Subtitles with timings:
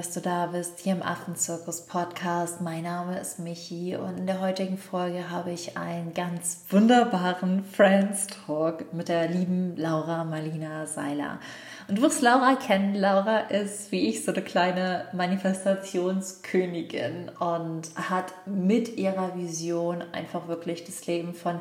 [0.00, 2.62] dass du da bist hier im Affenzirkus Podcast.
[2.62, 8.28] Mein Name ist Michi und in der heutigen Folge habe ich einen ganz wunderbaren Friends
[8.28, 11.38] Talk mit der lieben Laura Marlina Seiler.
[11.86, 12.94] Und du wirst Laura kennen.
[12.94, 20.84] Laura ist, wie ich, so eine kleine Manifestationskönigin und hat mit ihrer Vision einfach wirklich
[20.84, 21.60] das Leben von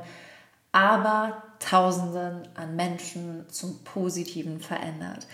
[0.71, 5.27] aber Tausenden an Menschen zum Positiven verändert.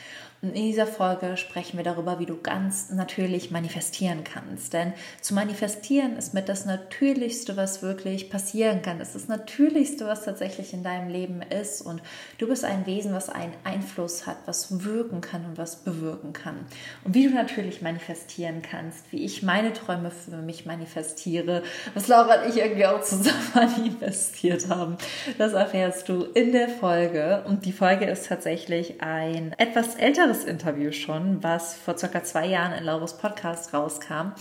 [0.46, 4.74] Und in dieser Folge sprechen wir darüber, wie du ganz natürlich manifestieren kannst.
[4.74, 9.02] Denn zu manifestieren ist mit das Natürlichste, was wirklich passieren kann.
[9.02, 11.82] Es ist das Natürlichste, was tatsächlich in deinem Leben ist.
[11.82, 12.04] Und
[12.38, 16.68] du bist ein Wesen, was einen Einfluss hat, was wirken kann und was bewirken kann.
[17.04, 21.64] Und wie du natürlich manifestieren kannst, wie ich meine Träume für mich manifestiere,
[21.96, 24.98] was Laura und ich irgendwie auch zusammen manifestiert haben,
[25.40, 27.44] das erfährst du in der Folge.
[27.48, 32.74] Und die Folge ist tatsächlich ein etwas älteres Interview schon, was vor circa zwei Jahren
[32.74, 34.34] in Laura's Podcast rauskam.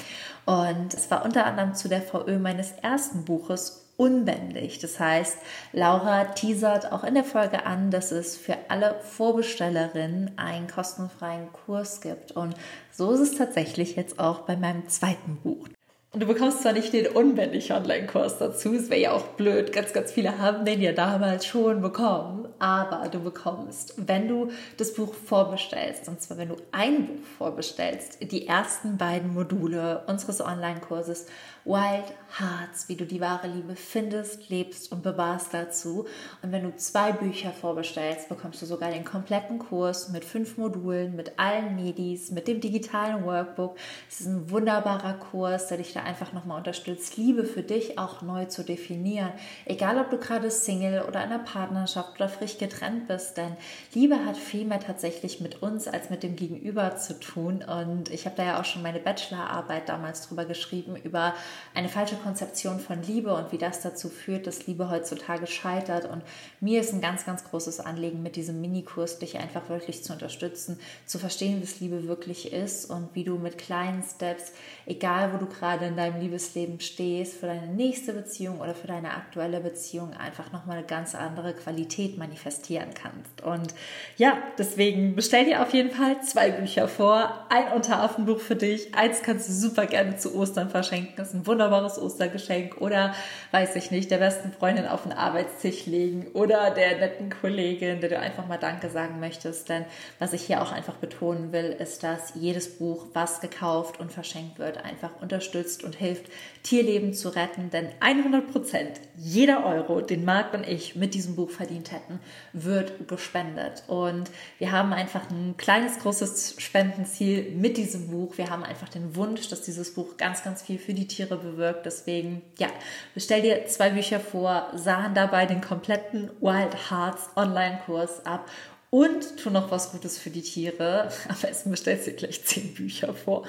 [0.47, 4.81] Und es war unter anderem zu der VÖ meines ersten Buches unbändig.
[4.81, 5.39] Das heißt,
[5.73, 12.01] Laura teasert auch in der Folge an, dass es für alle Vorbestellerinnen einen kostenfreien Kurs
[12.01, 12.33] gibt.
[12.33, 12.55] Und
[12.91, 15.69] so ist es tatsächlich jetzt auch bei meinem zweiten Buch.
[16.15, 19.93] Und du bekommst zwar nicht den unbändig Online-Kurs dazu, es wäre ja auch blöd, ganz,
[19.93, 25.15] ganz viele haben den ja damals schon bekommen, aber du bekommst, wenn du das Buch
[25.15, 31.27] vorbestellst, und zwar wenn du ein Buch vorbestellst, die ersten beiden Module unseres Online-Kurses
[31.65, 36.07] Wild Hearts, wie du die wahre Liebe findest, lebst und bewahrst dazu.
[36.43, 41.17] Und wenn du zwei Bücher vorbestellst, bekommst du sogar den kompletten Kurs mit fünf Modulen,
[41.17, 43.79] mit allen Medis, mit dem digitalen Workbook.
[44.11, 48.21] Es ist ein wunderbarer Kurs, der dich da einfach nochmal unterstützt, Liebe für dich auch
[48.21, 49.33] neu zu definieren.
[49.65, 53.57] Egal, ob du gerade Single oder in einer Partnerschaft oder frisch getrennt bist, denn
[53.95, 57.65] Liebe hat viel mehr tatsächlich mit uns als mit dem Gegenüber zu tun.
[57.65, 61.35] Und ich habe da ja auch schon meine Bachelorarbeit damals drüber geschrieben, über
[61.75, 66.05] eine falsche Konzeption von Liebe und wie das dazu führt, dass Liebe heutzutage scheitert.
[66.05, 66.23] Und
[66.61, 70.79] mir ist ein ganz, ganz großes Anliegen, mit diesem Minikurs dich einfach wirklich zu unterstützen,
[71.07, 74.53] zu verstehen, was Liebe wirklich ist und wie du mit kleinen Steps,
[74.87, 79.11] egal wo du gerade in deinem Liebesleben stehst, für deine nächste Beziehung oder für deine
[79.13, 83.43] aktuelle Beziehung einfach nochmal eine ganz andere Qualität manifestieren kannst.
[83.43, 83.75] Und
[84.17, 87.47] ja, deswegen bestell dir auf jeden Fall zwei Bücher vor.
[87.49, 88.95] Ein Unteraffenbuch für dich.
[88.95, 91.15] Eins kannst du super gerne zu Ostern verschenken.
[91.17, 93.15] Das ist ein wunderbares Ostergeschenk oder,
[93.53, 98.11] weiß ich nicht, der besten Freundin auf den Arbeitstisch legen oder der netten Kollegin, der
[98.11, 99.69] du einfach mal Danke sagen möchtest.
[99.69, 99.85] Denn
[100.19, 104.59] was ich hier auch einfach betonen will, ist, dass jedes Buch, was gekauft und verschenkt
[104.59, 106.31] wird, einfach unterstützt und hilft,
[106.63, 107.71] Tierleben zu retten.
[107.71, 112.21] Denn 100 Prozent jeder Euro, den Marc und ich mit diesem Buch verdient hätten,
[112.53, 113.85] wird gespendet.
[113.87, 118.37] Und wir haben einfach ein kleines, großes Spendenziel mit diesem Buch.
[118.39, 121.87] Wir haben einfach den Wunsch, dass dieses Buch ganz, ganz viel für die Tiere bewirkt.
[121.87, 122.69] Deswegen, ja,
[123.15, 128.51] bestell dir zwei Bücher vor, sahen dabei den kompletten Wild Hearts Online-Kurs ab
[128.95, 131.09] und tu noch was Gutes für die Tiere.
[131.29, 133.45] Am besten bestellst du dir gleich zehn Bücher vor,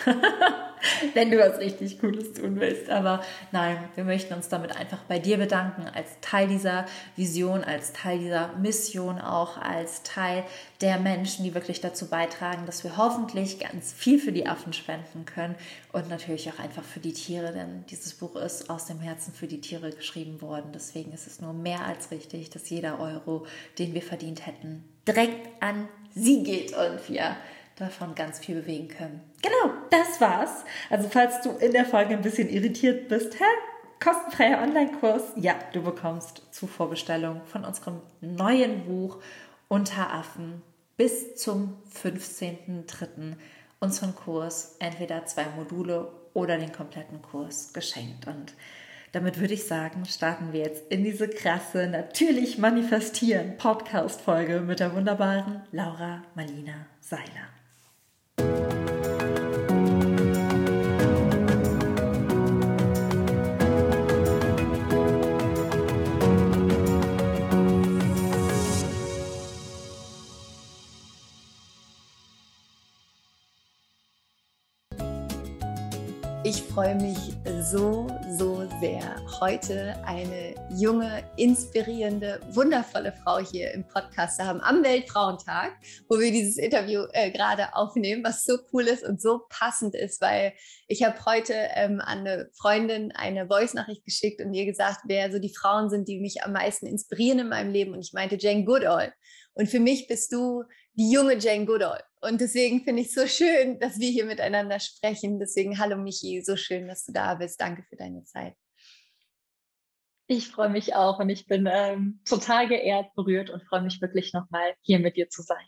[1.13, 2.89] wenn du was richtig Cooles tun willst.
[2.89, 7.94] Aber nein, wir möchten uns damit einfach bei dir bedanken, als Teil dieser Vision, als
[7.94, 10.45] Teil dieser Mission auch, als Teil
[10.81, 15.25] der Menschen, die wirklich dazu beitragen, dass wir hoffentlich ganz viel für die Affen spenden
[15.25, 15.53] können
[15.91, 19.45] und natürlich auch einfach für die Tiere, denn dieses Buch ist aus dem Herzen für
[19.45, 20.72] die Tiere geschrieben worden.
[20.73, 23.45] Deswegen ist es nur mehr als richtig, dass jeder Euro,
[23.77, 27.35] den wir verdient hätten, direkt an sie geht und wir
[27.75, 29.21] davon ganz viel bewegen können.
[29.41, 30.63] Genau, das war's.
[30.89, 33.44] Also falls du in der Folge ein bisschen irritiert bist, hä?
[33.99, 35.23] Kostenfreier Online-Kurs.
[35.35, 39.21] Ja, du bekommst zur Vorbestellung von unserem neuen Buch
[39.67, 40.61] Unter Affen
[40.97, 43.35] bis zum 15.03.
[43.79, 48.27] unseren Kurs, entweder zwei Module oder den kompletten Kurs geschenkt.
[48.27, 48.53] Und
[49.15, 54.94] damit würde ich sagen, starten wir jetzt in diese krasse, natürlich manifestieren Podcast-Folge mit der
[54.94, 57.23] wunderbaren Laura Marlina Seiler.
[76.44, 77.18] Ich freue mich
[77.63, 84.83] so, so sehr, heute eine junge, inspirierende, wundervolle Frau hier im Podcast zu haben am
[84.83, 85.73] Weltfrauentag,
[86.09, 90.19] wo wir dieses Interview äh, gerade aufnehmen, was so cool ist und so passend ist,
[90.21, 90.53] weil
[90.87, 95.39] ich habe heute ähm, an eine Freundin eine Voice-Nachricht geschickt und ihr gesagt, wer so
[95.39, 97.93] die Frauen sind, die mich am meisten inspirieren in meinem Leben.
[97.93, 99.13] Und ich meinte Jane Goodall.
[99.53, 100.63] Und für mich bist du
[100.95, 102.03] die junge Jane Goodall.
[102.21, 105.39] Und deswegen finde ich es so schön, dass wir hier miteinander sprechen.
[105.39, 107.62] Deswegen, hallo Michi, so schön, dass du da bist.
[107.62, 108.56] Danke für deine Zeit.
[110.27, 114.33] Ich freue mich auch und ich bin ähm, total geehrt, berührt und freue mich wirklich
[114.33, 115.68] nochmal hier mit dir zu sein.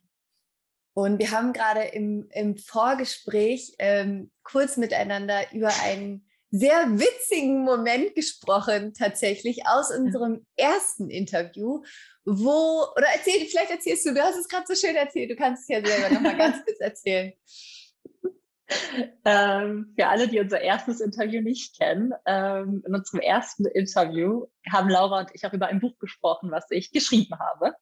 [0.95, 8.15] Und wir haben gerade im, im Vorgespräch ähm, kurz miteinander über einen sehr witzigen Moment
[8.15, 11.83] gesprochen, tatsächlich aus unserem ersten Interview,
[12.25, 15.63] wo, oder erzähl, vielleicht erzählst du, du hast es gerade so schön erzählt, du kannst
[15.63, 17.33] es ja selber nochmal ganz kurz erzählen.
[19.23, 24.89] Ähm, für alle, die unser erstes Interview nicht kennen, ähm, in unserem ersten Interview haben
[24.89, 27.75] Laura und ich auch über ein Buch gesprochen, was ich geschrieben habe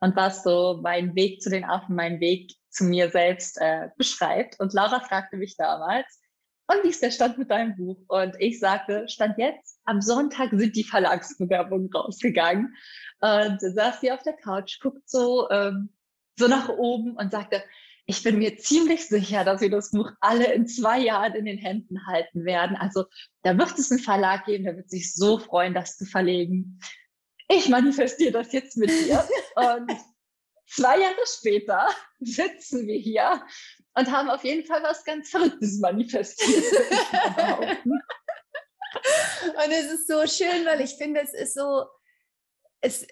[0.00, 4.58] und was so mein Weg zu den Affen, mein Weg zu mir selbst äh, beschreibt.
[4.60, 6.06] Und Laura fragte mich damals,
[6.66, 7.98] und wie ist der Stand mit deinem Buch?
[8.08, 12.74] Und ich sagte, Stand jetzt, am Sonntag sind die Verlagsbewerbungen rausgegangen.
[13.20, 15.90] Und saß sie auf der Couch, guckt so, ähm,
[16.38, 17.62] so nach oben und sagte,
[18.06, 21.58] ich bin mir ziemlich sicher, dass wir das Buch alle in zwei Jahren in den
[21.58, 22.76] Händen halten werden.
[22.76, 23.04] Also
[23.42, 26.80] da wird es einen Verlag geben, der wird sich so freuen, das zu verlegen.
[27.48, 29.26] Ich manifestiere das jetzt mit dir.
[29.56, 29.92] Und
[30.66, 31.88] zwei Jahre später
[32.20, 33.42] sitzen wir hier
[33.94, 36.64] und haben auf jeden Fall was ganz Verrücktes manifestiert.
[39.64, 41.84] und es ist so schön, weil ich finde, es ist so,
[42.80, 43.06] es,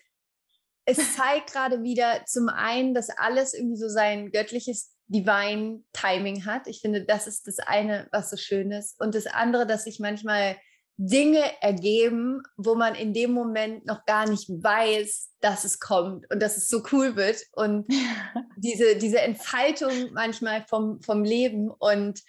[0.85, 6.67] es zeigt gerade wieder zum einen, dass alles irgendwie so sein göttliches Divine Timing hat.
[6.67, 8.99] Ich finde, das ist das eine, was so schön ist.
[9.01, 10.57] Und das andere, dass sich manchmal
[11.05, 16.41] Dinge ergeben, wo man in dem Moment noch gar nicht weiß, dass es kommt und
[16.41, 17.43] dass es so cool wird.
[17.53, 17.87] Und
[18.57, 22.21] diese, diese Entfaltung manchmal vom, vom Leben und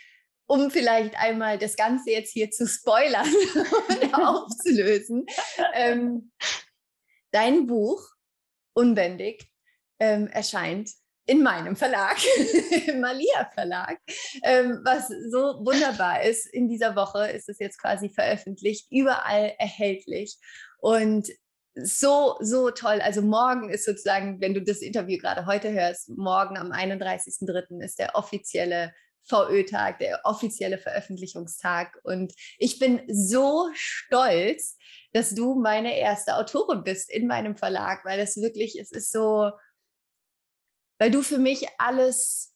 [0.48, 3.28] um vielleicht einmal das Ganze jetzt hier zu spoilern
[3.90, 5.26] und aufzulösen.
[5.76, 6.32] Ähm,
[7.32, 8.02] dein Buch
[8.74, 9.50] unbändig
[10.00, 10.90] ähm, erscheint
[11.26, 12.18] in meinem Verlag,
[12.88, 13.98] im Malia Verlag,
[14.44, 16.46] ähm, was so wunderbar ist.
[16.48, 20.38] In dieser Woche ist es jetzt quasi veröffentlicht, überall erhältlich
[20.80, 21.28] und
[21.76, 23.00] so, so toll.
[23.02, 27.84] Also morgen ist sozusagen, wenn du das Interview gerade heute hörst, morgen am 31.03.
[27.84, 28.94] ist der offizielle
[29.24, 32.00] VÖ-Tag, der offizielle Veröffentlichungstag.
[32.04, 34.78] Und ich bin so stolz,
[35.14, 39.52] dass du meine erste Autorin bist in meinem Verlag, weil es wirklich, es ist so,
[41.00, 42.54] weil du für mich alles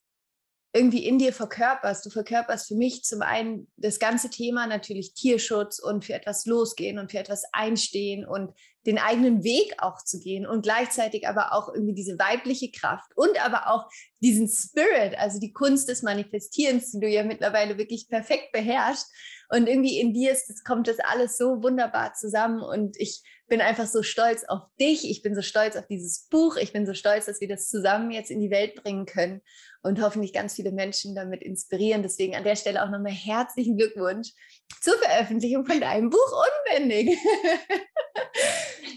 [0.74, 2.06] irgendwie in dir verkörperst.
[2.06, 7.00] Du verkörperst für mich zum einen das ganze Thema natürlich Tierschutz und für etwas losgehen
[7.00, 8.54] und für etwas einstehen und
[8.88, 13.40] den eigenen Weg auch zu gehen und gleichzeitig aber auch irgendwie diese weibliche Kraft und
[13.46, 13.86] aber auch
[14.22, 19.12] diesen Spirit, also die Kunst des Manifestierens, die du ja mittlerweile wirklich perfekt beherrschst.
[19.50, 23.62] Und irgendwie in dir ist, das kommt das alles so wunderbar zusammen und ich bin
[23.62, 25.10] einfach so stolz auf dich.
[25.10, 26.58] Ich bin so stolz auf dieses Buch.
[26.58, 29.42] Ich bin so stolz, dass wir das zusammen jetzt in die Welt bringen können
[29.84, 32.04] und hoffentlich ganz viele Menschen damit inspirieren.
[32.04, 34.34] Deswegen an der Stelle auch nochmal herzlichen Glückwunsch
[34.82, 37.10] zur Veröffentlichung von deinem Buch Unbändig.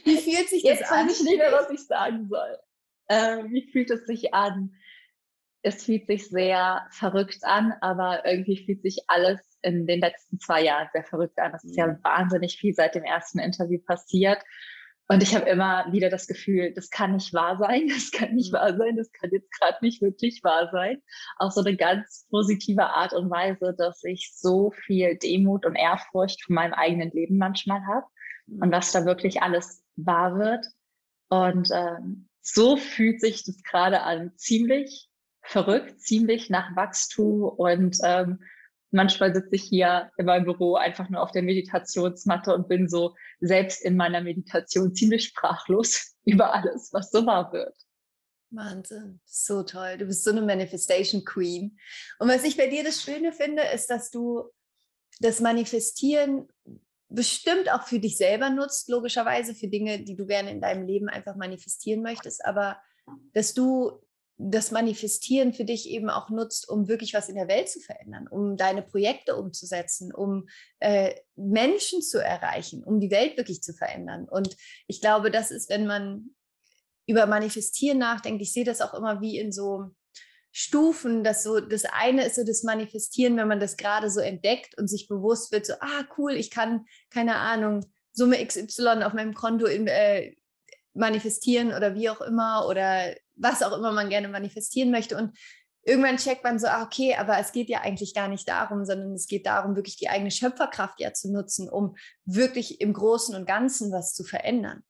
[0.05, 1.09] wie fühlt sich das Jetzt an?
[1.09, 2.59] Jetzt weiß ich nicht mehr, was ich sagen soll.
[3.09, 4.75] Äh, wie fühlt es sich an?
[5.63, 10.63] Es fühlt sich sehr verrückt an, aber irgendwie fühlt sich alles in den letzten zwei
[10.63, 11.53] Jahren sehr verrückt an.
[11.55, 11.99] Es ist ja mhm.
[12.03, 14.43] wahnsinnig viel seit dem ersten Interview passiert.
[15.11, 18.53] Und ich habe immer wieder das Gefühl, das kann nicht wahr sein, das kann nicht
[18.53, 18.59] mhm.
[18.59, 21.03] wahr sein, das kann jetzt gerade nicht wirklich wahr sein.
[21.37, 26.45] Auf so eine ganz positive Art und Weise, dass ich so viel Demut und Ehrfurcht
[26.45, 28.07] von meinem eigenen Leben manchmal habe
[28.47, 28.73] und mhm.
[28.73, 30.65] was da wirklich alles wahr wird.
[31.29, 35.11] Und ähm, so fühlt sich das gerade an, ziemlich
[35.43, 38.39] verrückt, ziemlich nach Wachstum und ähm,
[38.91, 43.15] manchmal sitze ich hier in meinem Büro einfach nur auf der Meditationsmatte und bin so
[43.41, 47.75] selbst in meiner Meditation ziemlich sprachlos über alles, was so wahr wird.
[48.51, 49.97] Wahnsinn, so toll.
[49.99, 51.79] Du bist so eine Manifestation Queen.
[52.19, 54.51] Und was ich bei dir das Schöne finde, ist, dass du
[55.21, 56.49] das Manifestieren
[57.09, 61.09] bestimmt auch für dich selber nutzt, logischerweise für Dinge, die du gerne in deinem Leben
[61.09, 62.81] einfach manifestieren möchtest, aber
[63.35, 64.01] dass du
[64.43, 68.27] das Manifestieren für dich eben auch nutzt, um wirklich was in der Welt zu verändern,
[68.27, 74.27] um deine Projekte umzusetzen, um äh, Menschen zu erreichen, um die Welt wirklich zu verändern.
[74.29, 74.57] Und
[74.87, 76.31] ich glaube, das ist, wenn man
[77.07, 79.91] über Manifestieren nachdenkt, ich sehe das auch immer wie in so
[80.53, 84.77] Stufen, dass so das eine ist so das Manifestieren, wenn man das gerade so entdeckt
[84.79, 89.35] und sich bewusst wird, so, ah, cool, ich kann, keine Ahnung, Summe XY auf meinem
[89.35, 90.35] Konto in, äh,
[90.95, 95.17] manifestieren oder wie auch immer oder was auch immer man gerne manifestieren möchte.
[95.17, 95.37] Und
[95.83, 99.13] irgendwann checkt man so, ah, okay, aber es geht ja eigentlich gar nicht darum, sondern
[99.15, 103.47] es geht darum, wirklich die eigene Schöpferkraft ja zu nutzen, um wirklich im Großen und
[103.47, 104.83] Ganzen was zu verändern.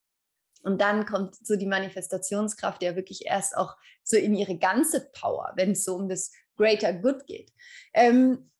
[0.62, 5.52] Und dann kommt so die Manifestationskraft ja wirklich erst auch so in ihre ganze Power,
[5.56, 7.50] wenn es so um das Greater Good geht.
[7.94, 8.50] Ähm,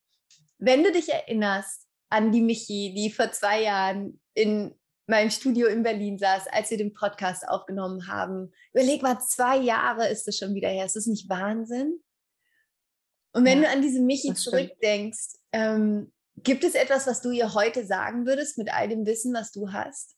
[0.59, 4.75] wenn du dich erinnerst an die Michi, die vor zwei Jahren in
[5.07, 8.53] meinem Studio in Berlin saß, als wir den Podcast aufgenommen haben.
[8.73, 10.85] Überleg mal, zwei Jahre ist es schon wieder her.
[10.85, 12.01] Ist das nicht Wahnsinn?
[13.33, 17.55] Und wenn ja, du an diese Michi zurückdenkst, ähm, gibt es etwas, was du ihr
[17.55, 20.17] heute sagen würdest mit all dem Wissen, was du hast?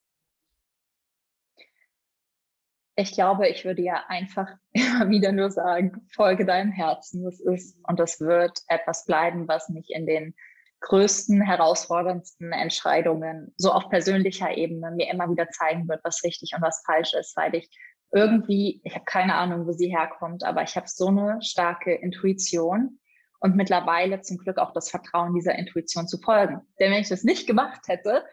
[2.95, 7.23] Ich glaube, ich würde ja einfach immer wieder nur sagen, folge deinem Herzen.
[7.23, 10.35] Das ist und das wird etwas bleiben, was mich in den
[10.83, 16.61] größten, herausforderndsten Entscheidungen, so auf persönlicher Ebene, mir immer wieder zeigen wird, was richtig und
[16.61, 17.69] was falsch ist, weil ich
[18.11, 22.99] irgendwie, ich habe keine Ahnung, wo sie herkommt, aber ich habe so eine starke Intuition
[23.39, 26.61] und mittlerweile zum Glück auch das Vertrauen, dieser Intuition zu folgen.
[26.79, 28.23] Denn wenn ich das nicht gemacht hätte,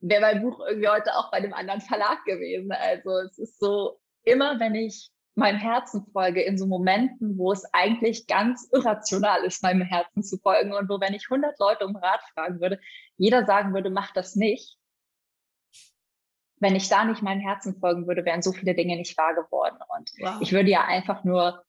[0.00, 2.70] wäre mein Buch irgendwie heute auch bei einem anderen Verlag gewesen.
[2.72, 7.64] Also es ist so, immer wenn ich meinem Herzen folge in so Momenten, wo es
[7.72, 11.96] eigentlich ganz irrational ist, meinem Herzen zu folgen und wo, wenn ich 100 Leute um
[11.96, 12.80] Rat fragen würde,
[13.16, 14.78] jeder sagen würde, mach das nicht.
[16.60, 19.76] Wenn ich da nicht meinem Herzen folgen würde, wären so viele Dinge nicht wahr geworden.
[19.96, 20.40] Und wow.
[20.40, 21.64] ich würde ja einfach nur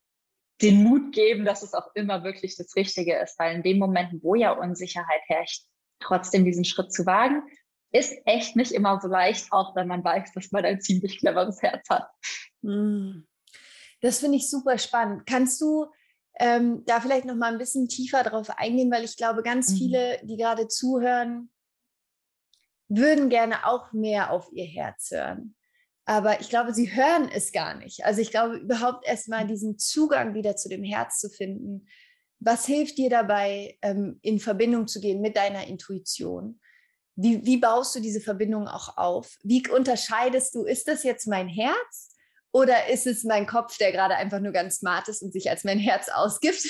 [0.62, 4.22] den Mut geben, dass es auch immer wirklich das Richtige ist, weil in den Momenten,
[4.22, 5.64] wo ja Unsicherheit herrscht,
[6.00, 7.42] trotzdem diesen Schritt zu wagen,
[7.92, 11.62] ist echt nicht immer so leicht, auch wenn man weiß, dass man ein ziemlich cleveres
[11.62, 12.08] Herz hat.
[12.62, 13.22] Mm.
[14.00, 15.26] Das finde ich super spannend.
[15.26, 15.86] Kannst du
[16.38, 19.76] ähm, da vielleicht noch mal ein bisschen tiefer drauf eingehen, weil ich glaube, ganz mhm.
[19.76, 21.50] viele, die gerade zuhören,
[22.88, 25.54] würden gerne auch mehr auf ihr Herz hören.
[26.04, 28.04] Aber ich glaube, sie hören es gar nicht.
[28.04, 29.48] Also ich glaube, überhaupt erstmal mhm.
[29.48, 31.88] diesen Zugang wieder zu dem Herz zu finden.
[32.38, 36.60] Was hilft dir dabei, ähm, in Verbindung zu gehen mit deiner Intuition?
[37.16, 39.38] Wie, wie baust du diese Verbindung auch auf?
[39.42, 42.14] Wie unterscheidest du, ist das jetzt mein Herz
[42.56, 45.62] oder ist es mein Kopf, der gerade einfach nur ganz smart ist und sich als
[45.64, 46.64] mein Herz ausgibt?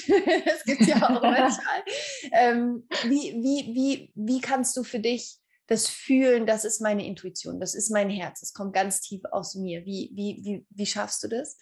[0.45, 1.85] das gibt es ja auch manchmal.
[2.33, 5.39] Ähm, wie, wie, wie, wie kannst du für dich
[5.69, 9.55] das fühlen, das ist meine Intuition, das ist mein Herz, es kommt ganz tief aus
[9.55, 9.85] mir.
[9.85, 11.57] Wie, wie, wie, wie schaffst du das?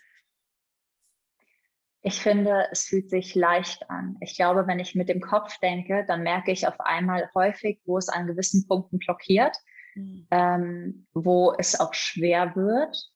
[2.01, 4.17] Ich finde, es fühlt sich leicht an.
[4.21, 7.99] Ich glaube, wenn ich mit dem Kopf denke, dann merke ich auf einmal häufig, wo
[7.99, 9.55] es an gewissen Punkten blockiert,
[9.95, 10.27] mhm.
[10.31, 13.14] ähm, wo es auch schwer wird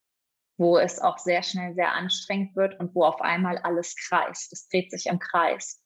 [0.58, 4.52] wo es auch sehr schnell sehr anstrengend wird und wo auf einmal alles kreist.
[4.52, 5.80] Es dreht sich im Kreis.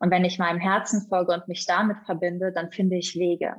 [0.00, 3.54] Und wenn ich meinem Herzen folge und mich damit verbinde, dann finde ich Wege.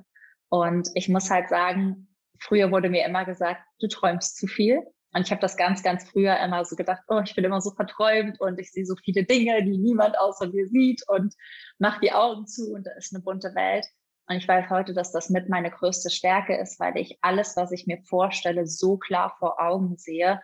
[0.49, 2.07] Und ich muss halt sagen,
[2.39, 4.83] früher wurde mir immer gesagt, du träumst zu viel.
[5.13, 7.71] Und ich habe das ganz, ganz früher immer so gedacht, oh, ich bin immer so
[7.71, 11.33] verträumt und ich sehe so viele Dinge, die niemand außer mir sieht und
[11.79, 13.85] mach die Augen zu und da ist eine bunte Welt.
[14.29, 17.71] Und ich weiß heute, dass das mit meine größte Stärke ist, weil ich alles, was
[17.71, 20.39] ich mir vorstelle, so klar vor Augen sehe.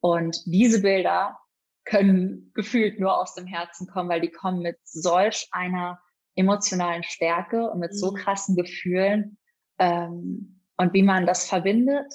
[0.00, 1.38] Und diese Bilder
[1.84, 6.00] können gefühlt nur aus dem Herzen kommen, weil die kommen mit solch einer
[6.34, 8.16] emotionalen Stärke und mit so mhm.
[8.16, 9.38] krassen Gefühlen.
[9.78, 12.12] Ähm, und wie man das verbindet,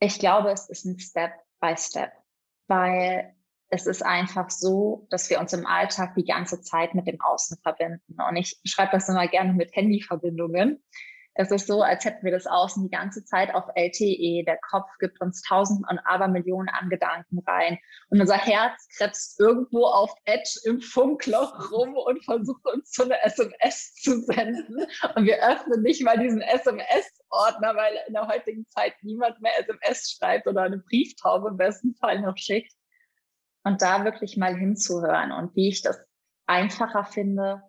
[0.00, 2.12] ich glaube, es ist ein Step by Step,
[2.66, 3.34] weil
[3.70, 7.58] es ist einfach so, dass wir uns im Alltag die ganze Zeit mit dem Außen
[7.62, 8.16] verbinden.
[8.26, 10.82] Und ich schreibe das immer gerne mit Handyverbindungen.
[11.40, 14.42] Es ist so, als hätten wir das Außen die ganze Zeit auf LTE.
[14.44, 17.78] Der Kopf gibt uns tausend und Abermillionen an Gedanken rein.
[18.08, 23.22] Und unser Herz krebst irgendwo auf Edge im Funkloch rum und versucht uns so eine
[23.22, 24.84] SMS zu senden.
[25.14, 30.10] Und wir öffnen nicht mal diesen SMS-Ordner, weil in der heutigen Zeit niemand mehr SMS
[30.18, 32.72] schreibt oder eine Brieftaube im besten Fall noch schickt
[33.68, 36.00] und da wirklich mal hinzuhören und wie ich das
[36.46, 37.62] einfacher finde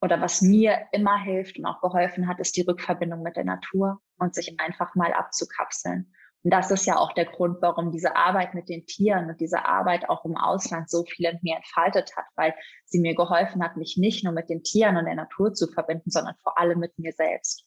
[0.00, 4.00] oder was mir immer hilft und auch geholfen hat, ist die Rückverbindung mit der Natur
[4.18, 6.12] und sich einfach mal abzukapseln.
[6.42, 9.64] Und das ist ja auch der Grund, warum diese Arbeit mit den Tieren und diese
[9.64, 12.52] Arbeit auch im Ausland so viel in mir entfaltet hat, weil
[12.84, 16.10] sie mir geholfen hat, mich nicht nur mit den Tieren und der Natur zu verbinden,
[16.10, 17.64] sondern vor allem mit mir selbst.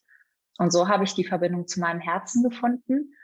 [0.58, 3.16] Und so habe ich die Verbindung zu meinem Herzen gefunden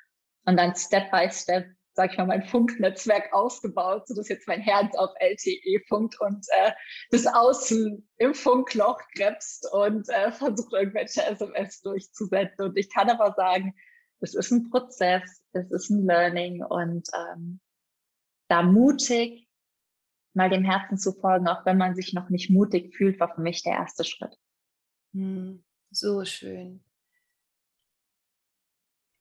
[0.45, 4.95] und dann Step by Step sag ich mal, mein Funknetzwerk ausgebaut, sodass jetzt mein Herz
[4.95, 6.71] auf LTE funkt und äh,
[7.09, 12.67] bis außen im Funkloch krebst und äh, versucht, irgendwelche SMS durchzusenden.
[12.67, 13.75] Und ich kann aber sagen,
[14.21, 17.59] es ist ein Prozess, es ist ein Learning und ähm,
[18.47, 19.47] da mutig
[20.33, 23.41] mal dem Herzen zu folgen, auch wenn man sich noch nicht mutig fühlt, war für
[23.41, 24.37] mich der erste Schritt.
[25.13, 26.83] Hm, so schön.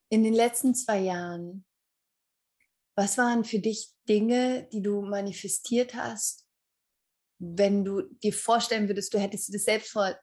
[0.09, 1.65] In den letzten zwei Jahren
[3.01, 6.47] was waren für dich Dinge, die du manifestiert hast,
[7.39, 10.15] wenn du dir vorstellen würdest, du hättest dir das selbst vor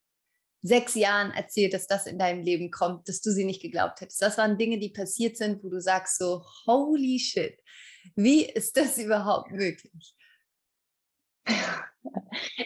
[0.61, 4.21] sechs Jahren erzählt, dass das in deinem Leben kommt, dass du sie nicht geglaubt hättest.
[4.21, 7.57] Das waren Dinge, die passiert sind, wo du sagst so, holy shit,
[8.15, 10.15] wie ist das überhaupt möglich?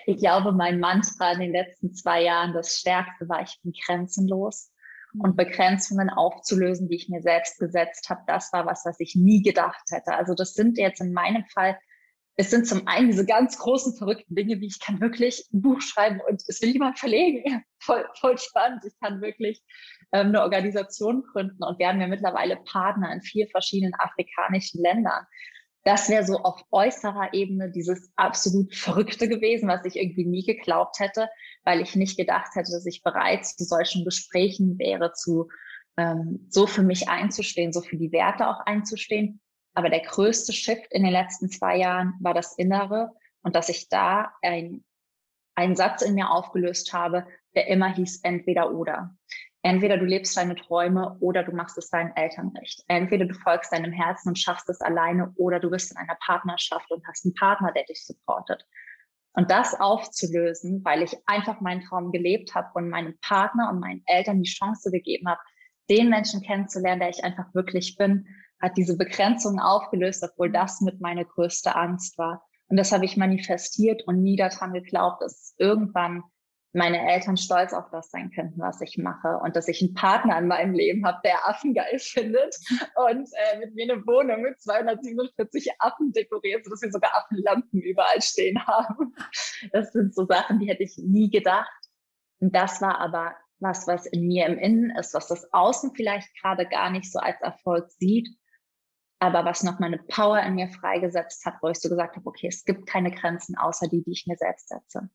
[0.06, 4.71] Ich glaube, mein Mantra in den letzten zwei Jahren, das Stärkste war, ich bin grenzenlos.
[5.20, 9.42] Und Begrenzungen aufzulösen, die ich mir selbst gesetzt habe, das war was, was ich nie
[9.42, 10.14] gedacht hätte.
[10.14, 11.78] Also das sind jetzt in meinem Fall
[12.38, 15.82] es sind zum einen diese ganz großen, verrückten Dinge, wie ich kann wirklich ein Buch
[15.82, 17.64] schreiben und es will jemand verlegen.
[17.84, 18.86] Voll, voll spannend.
[18.86, 19.60] Ich kann wirklich
[20.12, 25.26] ähm, eine Organisation gründen und wir haben ja mittlerweile Partner in vier verschiedenen afrikanischen Ländern.
[25.84, 31.00] Das wäre so auf äußerer Ebene dieses absolut Verrückte gewesen, was ich irgendwie nie geglaubt
[31.00, 31.30] hätte,
[31.64, 35.50] weil ich nicht gedacht hätte, dass ich bereit zu solchen Gesprächen wäre, zu
[35.98, 39.42] ähm, so für mich einzustehen, so für die Werte auch einzustehen.
[39.74, 43.12] Aber der größte Shift in den letzten zwei Jahren war das Innere
[43.42, 44.84] und dass ich da ein,
[45.56, 49.16] einen Satz in mir aufgelöst habe, der immer hieß entweder oder.
[49.64, 52.84] Entweder du lebst deine Träume oder du machst es deinen Eltern recht.
[52.88, 56.90] Entweder du folgst deinem Herzen und schaffst es alleine oder du bist in einer Partnerschaft
[56.90, 58.66] und hast einen Partner, der dich supportet.
[59.34, 64.02] Und das aufzulösen, weil ich einfach meinen Traum gelebt habe und meinem Partner und meinen
[64.06, 65.40] Eltern die Chance gegeben habe,
[65.90, 68.28] den Menschen kennenzulernen, der ich einfach wirklich bin,
[68.60, 72.44] hat diese Begrenzung aufgelöst, obwohl das mit meine größte Angst war.
[72.68, 76.24] Und das habe ich manifestiert und nie daran geglaubt, dass irgendwann
[76.74, 80.38] meine Eltern stolz auf das sein könnten, was ich mache und dass ich einen Partner
[80.40, 82.56] in meinem Leben habe, der Affen geil findet
[82.96, 88.22] und äh, mit mir eine Wohnung mit 247 Affen dekoriert, sodass wir sogar Affenlampen überall
[88.22, 89.14] stehen haben.
[89.72, 91.70] Das sind so Sachen, die hätte ich nie gedacht.
[92.40, 96.30] Und das war aber was, was in mir im Innen ist, was das Außen vielleicht
[96.42, 98.28] gerade gar nicht so als Erfolg sieht,
[99.20, 102.48] aber was noch meine Power in mir freigesetzt hat, wo ich so gesagt habe, okay,
[102.48, 105.10] es gibt keine Grenzen außer die, die ich mir selbst setze.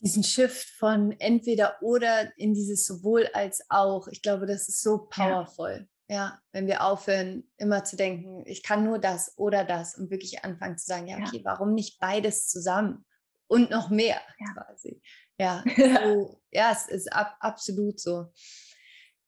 [0.00, 5.08] Diesen Shift von entweder oder in dieses sowohl als auch, ich glaube, das ist so
[5.10, 5.88] powerful.
[6.08, 6.16] Ja.
[6.16, 10.44] ja, wenn wir aufhören, immer zu denken, ich kann nur das oder das und wirklich
[10.44, 11.44] anfangen zu sagen, ja, okay, ja.
[11.44, 13.04] warum nicht beides zusammen
[13.48, 14.52] und noch mehr ja.
[14.52, 15.02] quasi.
[15.38, 15.64] Ja,
[16.04, 18.26] so, ja, es ist ab, absolut so.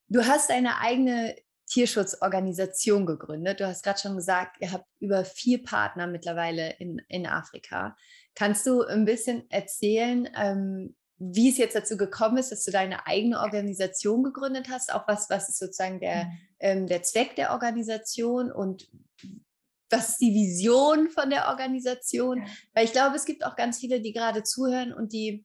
[0.09, 1.37] Du hast eine eigene
[1.70, 3.61] Tierschutzorganisation gegründet.
[3.61, 7.96] Du hast gerade schon gesagt, ihr habt über vier Partner mittlerweile in, in Afrika.
[8.40, 13.07] Kannst du ein bisschen erzählen, ähm, wie es jetzt dazu gekommen ist, dass du deine
[13.07, 14.94] eigene Organisation gegründet hast?
[14.94, 16.31] Auch was, was ist sozusagen der, mhm.
[16.61, 18.88] ähm, der Zweck der Organisation und
[19.90, 22.46] was ist die Vision von der Organisation?
[22.72, 25.44] Weil ich glaube, es gibt auch ganz viele, die gerade zuhören und die,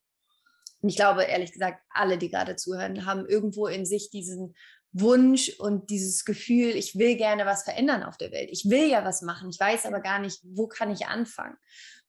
[0.81, 4.55] ich glaube ehrlich gesagt, alle, die gerade zuhören, haben irgendwo in sich diesen
[4.93, 8.47] Wunsch und dieses Gefühl, ich will gerne was verändern auf der Welt.
[8.53, 11.57] Ich will ja was machen, ich weiß aber gar nicht, wo kann ich anfangen.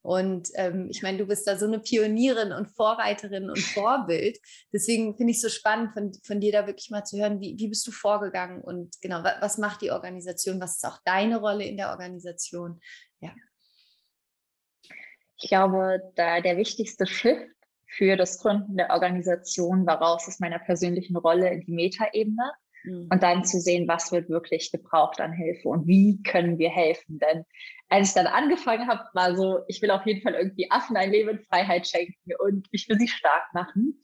[0.06, 4.38] Und ähm, ich meine, du bist da so eine Pionierin und Vorreiterin und Vorbild.
[4.72, 7.58] Deswegen finde ich es so spannend, von, von dir da wirklich mal zu hören, wie,
[7.58, 10.60] wie bist du vorgegangen und genau, was, was macht die Organisation?
[10.60, 12.80] Was ist auch deine Rolle in der Organisation?
[13.18, 13.34] Ja.
[15.38, 17.50] Ich glaube, da der wichtigste Shift
[17.88, 22.52] für das Gründen der Organisation war raus aus meiner persönlichen Rolle in die Metaebene
[22.86, 23.08] Mhm.
[23.12, 27.18] Und dann zu sehen, was wird wirklich gebraucht an Hilfe und wie können wir helfen.
[27.18, 27.44] Denn
[27.88, 31.10] als ich dann angefangen habe, war so, ich will auf jeden Fall irgendwie Affen ein
[31.10, 34.02] Leben in Freiheit schenken und ich will sie stark machen.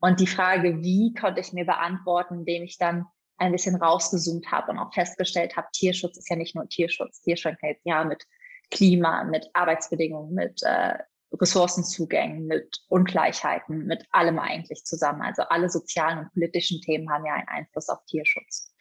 [0.00, 4.72] Und die Frage, wie, konnte ich mir beantworten, indem ich dann ein bisschen rausgezoomt habe
[4.72, 7.22] und auch festgestellt habe, Tierschutz ist ja nicht nur Tierschutz.
[7.22, 8.24] Tierschutz hängt ja mit
[8.70, 10.94] Klima, mit Arbeitsbedingungen, mit äh,
[11.40, 15.22] Ressourcenzugängen, mit Ungleichheiten, mit allem eigentlich zusammen.
[15.22, 18.74] Also alle sozialen und politischen Themen haben ja einen Einfluss auf Tierschutz.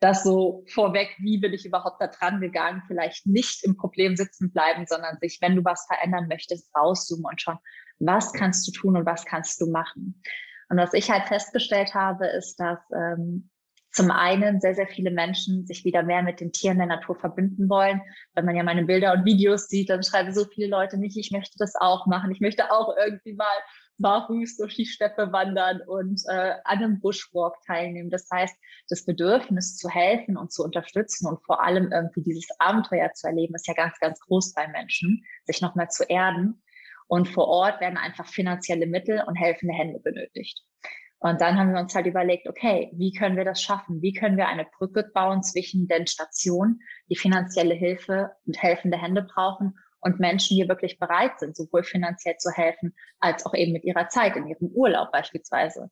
[0.00, 2.82] Das so vorweg, wie bin ich überhaupt da dran gegangen?
[2.86, 7.40] Vielleicht nicht im Problem sitzen bleiben, sondern sich, wenn du was verändern möchtest, rauszoomen und
[7.40, 7.58] schauen,
[8.00, 10.20] was kannst du tun und was kannst du machen?
[10.68, 13.50] Und was ich halt festgestellt habe, ist, dass ähm,
[13.94, 17.68] zum einen sehr, sehr viele Menschen sich wieder mehr mit den Tieren der Natur verbinden
[17.68, 18.02] wollen.
[18.34, 21.30] Wenn man ja meine Bilder und Videos sieht, dann schreiben so viele Leute nicht, ich
[21.30, 22.32] möchte das auch machen.
[22.32, 23.56] Ich möchte auch irgendwie mal
[23.98, 28.10] barfuß durch die Steppe wandern und äh, an einem Bushwalk teilnehmen.
[28.10, 28.56] Das heißt,
[28.88, 33.54] das Bedürfnis zu helfen und zu unterstützen und vor allem irgendwie dieses Abenteuer zu erleben,
[33.54, 36.60] ist ja ganz, ganz groß bei Menschen, sich nochmal zu erden.
[37.06, 40.64] Und vor Ort werden einfach finanzielle Mittel und helfende Hände benötigt.
[41.24, 44.02] Und dann haben wir uns halt überlegt, okay, wie können wir das schaffen?
[44.02, 49.22] Wie können wir eine Brücke bauen zwischen den Stationen, die finanzielle Hilfe und helfende Hände
[49.22, 53.84] brauchen und Menschen, die wirklich bereit sind, sowohl finanziell zu helfen, als auch eben mit
[53.84, 55.90] ihrer Zeit, in ihrem Urlaub beispielsweise.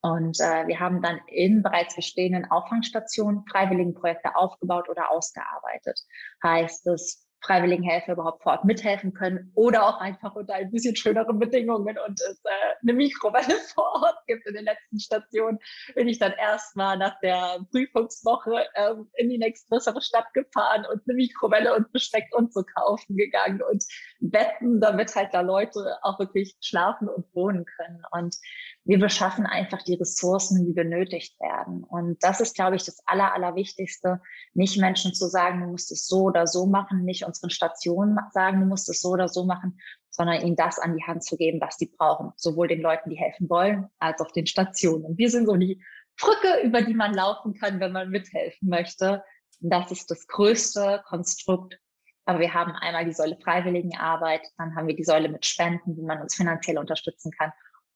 [0.00, 6.00] Und äh, wir haben dann in bereits bestehenden Auffangstationen Freiwilligenprojekte aufgebaut oder ausgearbeitet.
[6.42, 11.38] Heißt es Freiwilligenhelfer überhaupt vor Ort mithelfen können oder auch einfach unter ein bisschen schöneren
[11.38, 14.46] Bedingungen und es äh, eine Mikrowelle vor Ort gibt.
[14.46, 15.58] In den letzten Stationen
[15.94, 21.16] bin ich dann erstmal nach der Prüfungswoche ähm, in die nächstgrößere Stadt gefahren und eine
[21.16, 23.84] Mikrowelle und Besteck und so kaufen gegangen und
[24.20, 28.02] Betten, damit halt da Leute auch wirklich schlafen und wohnen können.
[28.12, 28.36] Und
[28.84, 31.84] wir beschaffen einfach die Ressourcen, die benötigt werden.
[31.84, 34.20] Und das ist, glaube ich, das Aller, Allerwichtigste,
[34.54, 38.60] nicht Menschen zu sagen, du musst es so oder so machen, nicht unseren Stationen sagen,
[38.60, 39.78] du musst es so oder so machen,
[40.10, 42.32] sondern ihnen das an die Hand zu geben, was sie brauchen.
[42.36, 45.04] Sowohl den Leuten, die helfen wollen, als auch den Stationen.
[45.04, 45.82] Und wir sind so die
[46.18, 49.22] Brücke, über die man laufen kann, wenn man mithelfen möchte.
[49.60, 51.78] Und das ist das größte Konstrukt.
[52.24, 56.02] Aber wir haben einmal die Säule Freiwilligenarbeit, dann haben wir die Säule mit Spenden, wie
[56.02, 57.52] man uns finanziell unterstützen kann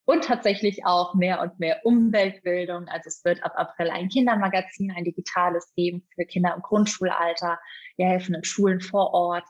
[0.06, 2.88] und tatsächlich auch mehr und mehr Umweltbildung.
[2.88, 7.58] Also es wird ab April ein Kindermagazin, ein digitales geben für Kinder im Grundschulalter.
[7.96, 9.44] Wir helfen in Schulen vor Ort,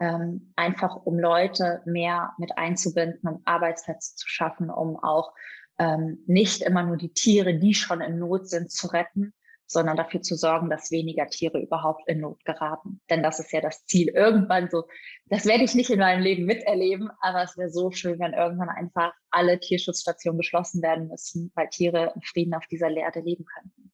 [0.00, 5.32] ähm, einfach um Leute mehr mit einzubinden, um Arbeitsplätze zu schaffen, um auch
[5.78, 9.32] ähm, nicht immer nur die Tiere, die schon in Not sind, zu retten,
[9.70, 13.00] sondern dafür zu sorgen, dass weniger Tiere überhaupt in Not geraten.
[13.08, 14.08] Denn das ist ja das Ziel.
[14.08, 14.82] Irgendwann so,
[15.26, 18.68] das werde ich nicht in meinem Leben miterleben, aber es wäre so schön, wenn irgendwann
[18.68, 23.92] einfach alle Tierschutzstationen geschlossen werden müssen, weil Tiere in Frieden auf dieser Erde leben könnten.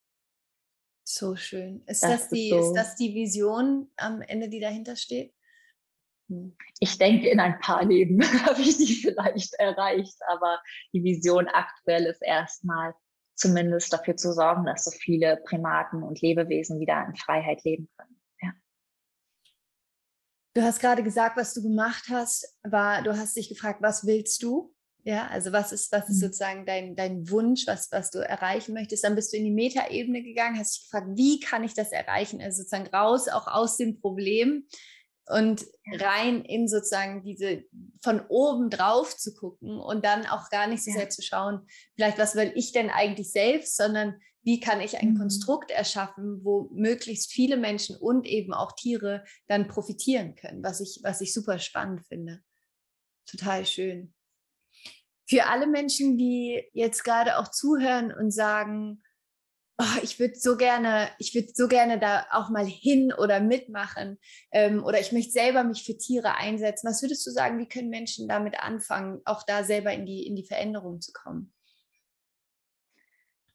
[1.05, 1.83] So schön.
[1.87, 5.35] Ist das, das die, ist, so, ist das die Vision am Ende, die dahinter steht?
[6.31, 6.57] Hm.
[6.81, 10.59] Ich denke, in ein paar Leben habe ich die vielleicht erreicht, aber
[10.95, 12.95] die Vision aktuell ist erstmal
[13.37, 18.21] zumindest dafür zu sorgen, dass so viele Primaten und Lebewesen wieder in Freiheit leben können.
[18.43, 18.53] Ja.
[20.55, 24.43] Du hast gerade gesagt, was du gemacht hast, war, du hast dich gefragt, was willst
[24.43, 24.75] du?
[25.05, 26.21] Ja, also was ist, was ist mhm.
[26.27, 29.05] sozusagen dein, dein Wunsch, was, was du erreichen möchtest?
[29.05, 32.41] Dann bist du in die Metaebene gegangen, hast dich gefragt, wie kann ich das erreichen?
[32.41, 34.67] Also sozusagen raus auch aus dem Problem
[35.29, 35.65] und
[35.99, 37.65] rein in sozusagen diese
[38.03, 42.19] von oben drauf zu gucken und dann auch gar nicht so sehr zu schauen, vielleicht
[42.19, 45.19] was will ich denn eigentlich selbst, sondern wie kann ich ein mhm.
[45.19, 51.01] Konstrukt erschaffen, wo möglichst viele Menschen und eben auch Tiere dann profitieren können, was ich,
[51.03, 52.41] was ich super spannend finde.
[53.29, 54.15] Total schön.
[55.29, 59.03] Für alle Menschen, die jetzt gerade auch zuhören und sagen,
[59.79, 64.19] oh, ich würde so gerne, ich würde so gerne da auch mal hin oder mitmachen
[64.53, 66.89] ähm, oder ich möchte selber mich für Tiere einsetzen.
[66.89, 70.37] Was würdest du sagen, wie können Menschen damit anfangen, auch da selber in die, in
[70.37, 71.53] die Veränderung zu kommen?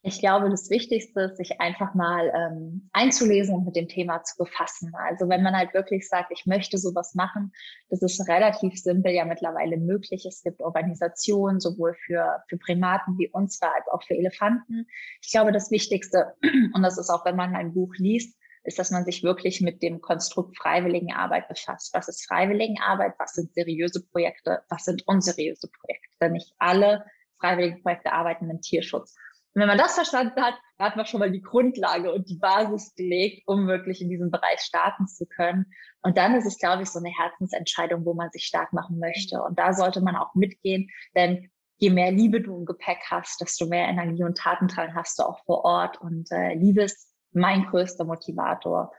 [0.03, 4.35] Ich glaube, das Wichtigste ist, sich einfach mal ähm, einzulesen und mit dem Thema zu
[4.37, 4.91] befassen.
[4.95, 7.51] Also wenn man halt wirklich sagt, ich möchte sowas machen,
[7.89, 10.25] das ist relativ simpel ja mittlerweile möglich.
[10.25, 14.87] Es gibt Organisationen sowohl für, für Primaten wie uns als auch für Elefanten.
[15.21, 16.33] Ich glaube, das Wichtigste,
[16.73, 19.83] und das ist auch, wenn man ein Buch liest, ist, dass man sich wirklich mit
[19.83, 21.93] dem Konstrukt Freiwilligenarbeit befasst.
[21.93, 23.13] Was ist Freiwilligenarbeit?
[23.19, 24.63] Was sind seriöse Projekte?
[24.69, 26.09] Was sind unseriöse Projekte?
[26.19, 27.05] Denn nicht alle
[27.39, 29.15] Freiwilligenprojekte arbeiten im Tierschutz.
[29.53, 32.95] Und wenn man das verstanden hat, hat man schon mal die Grundlage und die Basis
[32.95, 35.65] gelegt, um wirklich in diesem Bereich starten zu können.
[36.01, 39.43] Und dann ist es, glaube ich, so eine Herzensentscheidung, wo man sich stark machen möchte.
[39.43, 43.65] Und da sollte man auch mitgehen, denn je mehr Liebe du im Gepäck hast, desto
[43.65, 45.99] mehr Energie und Tatendrang hast du auch vor Ort.
[45.99, 48.93] Und äh, Liebe ist mein größter Motivator.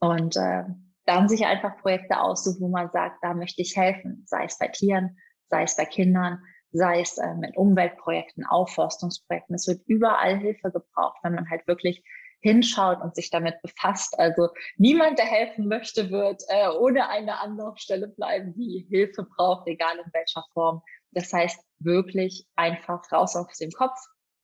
[0.00, 0.64] Und äh,
[1.06, 4.68] dann sich einfach Projekte aussuchen, wo man sagt, da möchte ich helfen, sei es bei
[4.68, 5.18] Tieren,
[5.50, 6.42] sei es bei Kindern,
[6.74, 9.54] sei es äh, mit Umweltprojekten, Aufforstungsprojekten.
[9.54, 12.02] Es wird überall Hilfe gebraucht, wenn man halt wirklich
[12.40, 14.18] hinschaut und sich damit befasst.
[14.18, 19.96] Also niemand, der helfen möchte, wird äh, ohne eine Anlaufstelle bleiben, die Hilfe braucht, egal
[20.04, 20.82] in welcher Form.
[21.12, 23.98] Das heißt wirklich einfach raus aus dem Kopf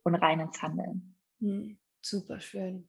[0.04, 1.16] und rein ins Handeln.
[1.40, 2.88] Hm, super schön.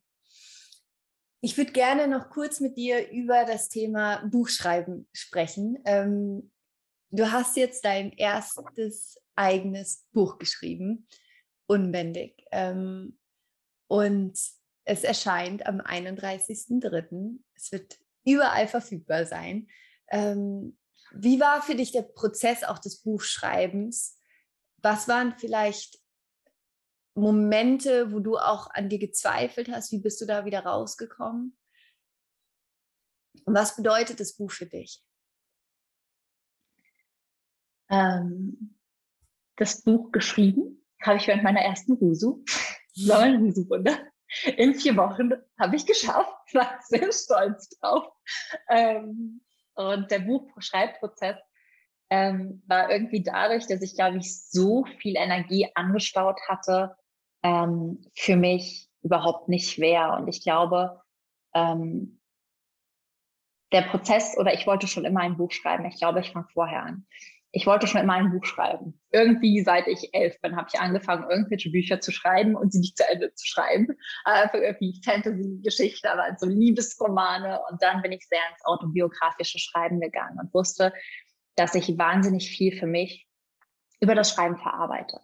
[1.41, 5.80] Ich würde gerne noch kurz mit dir über das Thema Buchschreiben sprechen.
[5.86, 6.51] Ähm,
[7.12, 11.08] du hast jetzt dein erstes eigenes Buch geschrieben,
[11.67, 12.45] unbändig.
[12.52, 13.17] Ähm,
[13.88, 14.39] und
[14.86, 17.39] es erscheint am 31.03.
[17.54, 19.67] Es wird überall verfügbar sein.
[20.10, 20.78] Ähm,
[21.13, 24.17] wie war für dich der Prozess auch des Buchschreibens?
[24.78, 26.00] Was waren vielleicht
[27.15, 29.91] Momente, wo du auch an dir gezweifelt hast?
[29.91, 31.58] Wie bist du da wieder rausgekommen?
[33.45, 35.04] Und was bedeutet das Buch für dich?
[37.91, 38.75] Ähm,
[39.58, 42.43] das Buch geschrieben, habe ich während meiner ersten Rusu,
[42.93, 43.97] Sommerrusu-Wunder,
[44.58, 48.08] in vier Wochen habe ich geschafft, war sehr stolz drauf.
[48.69, 49.41] Ähm,
[49.75, 51.38] und der Buchschreibprozess
[52.10, 56.95] ähm, war irgendwie dadurch, dass ich, glaube ich, so viel Energie angestaut hatte,
[57.43, 60.17] ähm, für mich überhaupt nicht schwer.
[60.17, 61.01] Und ich glaube,
[61.54, 62.21] ähm,
[63.71, 65.86] der Prozess oder ich wollte schon immer ein Buch schreiben.
[65.86, 67.08] Ich glaube, ich fange vorher an.
[67.54, 69.00] Ich wollte schon immer ein Buch schreiben.
[69.12, 72.98] Irgendwie seit ich elf bin, habe ich angefangen, irgendwelche Bücher zu schreiben und sie nicht
[72.98, 73.88] zu Ende zu schreiben.
[74.24, 77.60] Einfach irgendwie Fantasy-Geschichte, aber so Liebesromane.
[77.70, 80.94] Und dann bin ich sehr ins autobiografische Schreiben gegangen und wusste,
[81.56, 83.28] dass ich wahnsinnig viel für mich
[84.00, 85.20] über das Schreiben verarbeite.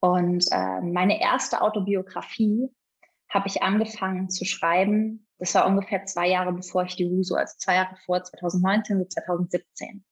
[0.00, 2.68] Und äh, meine erste Autobiografie
[3.30, 5.26] habe ich angefangen zu schreiben.
[5.38, 9.08] Das war ungefähr zwei Jahre bevor ich die Ruso, also zwei Jahre vor 2019 bis
[9.08, 10.04] 2017.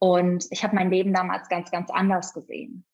[0.00, 2.84] Und ich habe mein Leben damals ganz, ganz anders gesehen.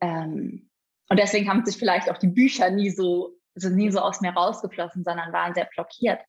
[0.00, 0.70] Ähm,
[1.08, 4.32] und deswegen haben sich vielleicht auch die Bücher nie so, sind nie so aus mir
[4.32, 6.20] rausgeflossen, sondern waren sehr blockiert.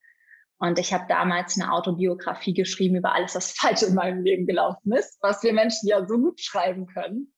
[0.59, 4.91] Und ich habe damals eine Autobiografie geschrieben über alles, was falsch in meinem Leben gelaufen
[4.91, 7.33] ist, was wir Menschen ja so gut schreiben können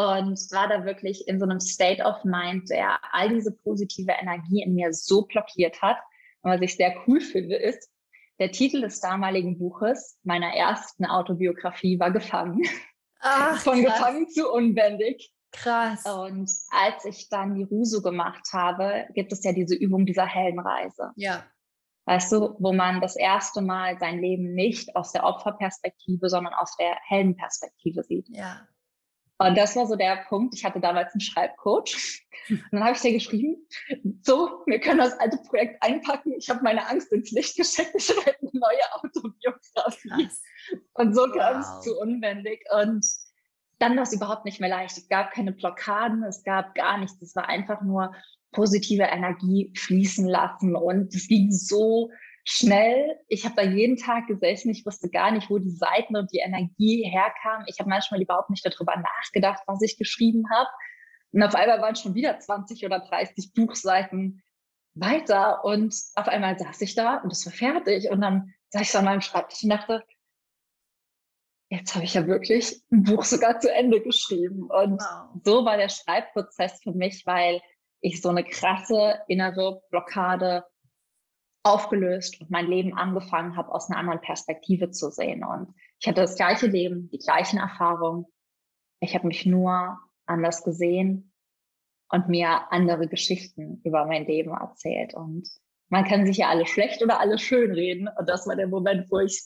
[0.00, 4.62] und war da wirklich in so einem State of Mind, der all diese positive Energie
[4.62, 5.98] in mir so blockiert hat.
[6.40, 7.89] Und was ich sehr cool finde, ist,
[8.40, 12.62] der Titel des damaligen Buches, meiner ersten Autobiografie, war Gefangen.
[13.20, 13.98] Ach, Von krass.
[13.98, 15.32] Gefangen zu unbändig.
[15.52, 16.04] Krass.
[16.06, 21.10] Und als ich dann die Ruso gemacht habe, gibt es ja diese Übung dieser Heldenreise.
[21.16, 21.44] Ja.
[22.06, 26.76] Weißt du, wo man das erste Mal sein Leben nicht aus der Opferperspektive, sondern aus
[26.76, 28.28] der Heldenperspektive sieht.
[28.30, 28.66] Ja.
[29.40, 30.54] Und das war so der Punkt.
[30.54, 32.26] Ich hatte damals einen Schreibcoach.
[32.50, 33.56] Und dann habe ich dir geschrieben,
[34.20, 36.34] so, wir können das alte Projekt einpacken.
[36.36, 37.92] Ich habe meine Angst ins Licht geschickt.
[37.94, 40.08] Ich schreibe eine neue Autobiografie.
[40.08, 40.42] Krass.
[40.92, 41.36] Und so wow.
[41.36, 42.66] kam es zu unwendig.
[42.82, 43.06] Und
[43.78, 44.98] dann war es überhaupt nicht mehr leicht.
[44.98, 47.22] Es gab keine Blockaden, es gab gar nichts.
[47.22, 48.14] Es war einfach nur
[48.52, 50.76] positive Energie fließen lassen.
[50.76, 52.10] Und es ging so
[52.50, 53.16] schnell.
[53.28, 54.70] Ich habe da jeden Tag gesessen.
[54.70, 57.64] Ich wusste gar nicht, wo die Seiten und die Energie herkam.
[57.66, 60.68] Ich habe manchmal überhaupt nicht darüber nachgedacht, was ich geschrieben habe.
[61.32, 64.42] Und auf einmal waren schon wieder 20 oder 30 Buchseiten
[64.94, 65.64] weiter.
[65.64, 68.10] Und auf einmal saß ich da und es war fertig.
[68.10, 70.02] Und dann saß ich so an meinem Schreibtisch und dachte,
[71.68, 74.64] jetzt habe ich ja wirklich ein Buch sogar zu Ende geschrieben.
[74.64, 75.40] Und wow.
[75.44, 77.60] so war der Schreibprozess für mich, weil
[78.00, 80.64] ich so eine krasse innere Blockade
[81.62, 85.44] aufgelöst und mein Leben angefangen habe, aus einer anderen Perspektive zu sehen.
[85.44, 88.26] Und ich hatte das gleiche Leben, die gleichen Erfahrungen.
[89.00, 91.32] Ich habe mich nur anders gesehen
[92.10, 95.14] und mir andere Geschichten über mein Leben erzählt.
[95.14, 95.48] Und
[95.88, 98.08] man kann sich ja alles schlecht oder alles schön reden.
[98.18, 99.40] Und das war der Moment, wo ich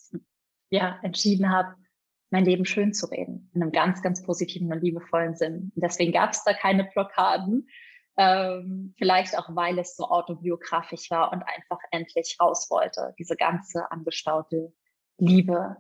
[0.71, 1.75] ja entschieden habe,
[2.31, 3.51] mein Leben schön zu reden.
[3.55, 5.73] In einem ganz, ganz positiven und liebevollen Sinn.
[5.75, 7.69] Und deswegen gab es da keine Blockaden,
[8.17, 13.91] ähm, vielleicht auch, weil es so autobiografisch war und einfach endlich raus wollte, diese ganze
[13.91, 14.73] angestaute
[15.19, 15.77] Liebe.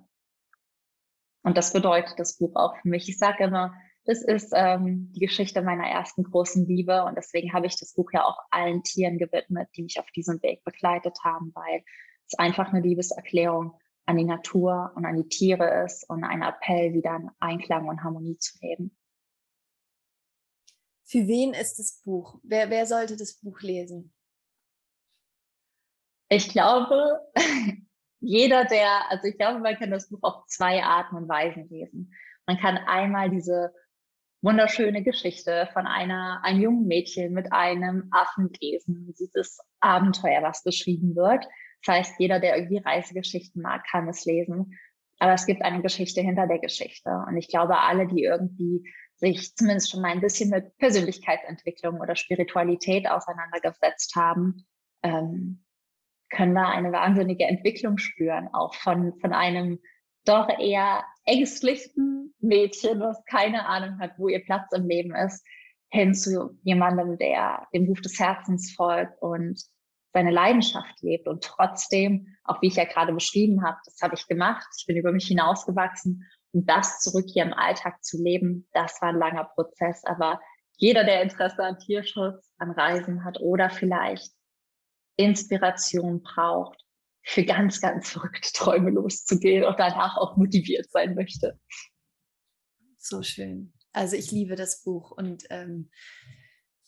[1.42, 3.08] Und das bedeutet das Buch auch für mich.
[3.08, 3.74] Ich sage immer,
[4.06, 8.10] das ist ähm, die Geschichte meiner ersten großen Liebe und deswegen habe ich das Buch
[8.12, 11.82] ja auch allen Tieren gewidmet, die mich auf diesem Weg begleitet haben, weil
[12.26, 16.92] es einfach eine Liebeserklärung an die Natur und an die Tiere ist und ein Appell,
[16.92, 18.94] wieder in Einklang und Harmonie zu leben.
[21.14, 22.40] Für wen ist das Buch?
[22.42, 24.12] Wer, wer sollte das Buch lesen?
[26.28, 27.20] Ich glaube,
[28.20, 32.12] jeder, der, also ich glaube, man kann das Buch auf zwei Arten und Weisen lesen.
[32.48, 33.72] Man kann einmal diese
[34.42, 41.14] wunderschöne Geschichte von einer, einem jungen Mädchen mit einem Affen lesen, dieses Abenteuer, was beschrieben
[41.14, 41.46] wird.
[41.84, 44.76] Das heißt, jeder, der irgendwie Reisegeschichten mag, kann es lesen.
[45.20, 47.10] Aber es gibt eine Geschichte hinter der Geschichte.
[47.28, 48.82] Und ich glaube, alle, die irgendwie
[49.24, 54.66] sich zumindest schon mal ein bisschen mit Persönlichkeitsentwicklung oder Spiritualität auseinandergesetzt haben,
[55.02, 55.64] ähm,
[56.30, 59.78] können da eine wahnsinnige Entwicklung spüren, auch von, von einem
[60.24, 65.44] doch eher ängstlichen Mädchen, was keine Ahnung hat, wo ihr Platz im Leben ist,
[65.90, 69.62] hin zu jemandem, der dem Ruf des Herzens folgt und
[70.12, 74.26] seine Leidenschaft lebt und trotzdem, auch wie ich ja gerade beschrieben habe, das habe ich
[74.26, 79.10] gemacht, ich bin über mich hinausgewachsen das zurück hier im Alltag zu leben, das war
[79.10, 80.04] ein langer Prozess.
[80.04, 80.40] Aber
[80.76, 84.32] jeder, der Interesse an Tierschutz, an Reisen hat oder vielleicht
[85.16, 86.84] Inspiration braucht,
[87.24, 91.58] für ganz, ganz verrückte Träume loszugehen und danach auch motiviert sein möchte.
[92.98, 93.72] So schön.
[93.92, 95.90] Also ich liebe das Buch und ähm,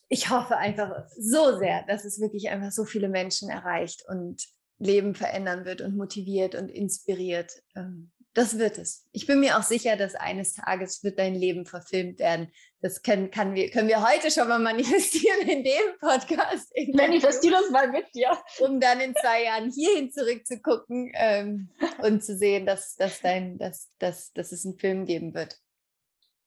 [0.08, 4.46] ich hoffe einfach so sehr, dass es wirklich einfach so viele Menschen erreicht und
[4.78, 7.62] Leben verändern wird und motiviert und inspiriert.
[7.74, 9.08] Ähm, das wird es.
[9.12, 12.52] Ich bin mir auch sicher, dass eines Tages wird dein Leben verfilmt werden.
[12.82, 16.70] Das können, wir, können wir heute schon mal manifestieren in dem Podcast.
[16.92, 18.36] Manifestier das mal mit dir.
[18.58, 21.70] Um dann in zwei Jahren hierhin zurückzugucken ähm,
[22.02, 25.58] und zu sehen, dass, dass, dein, dass, dass, dass es einen Film geben wird.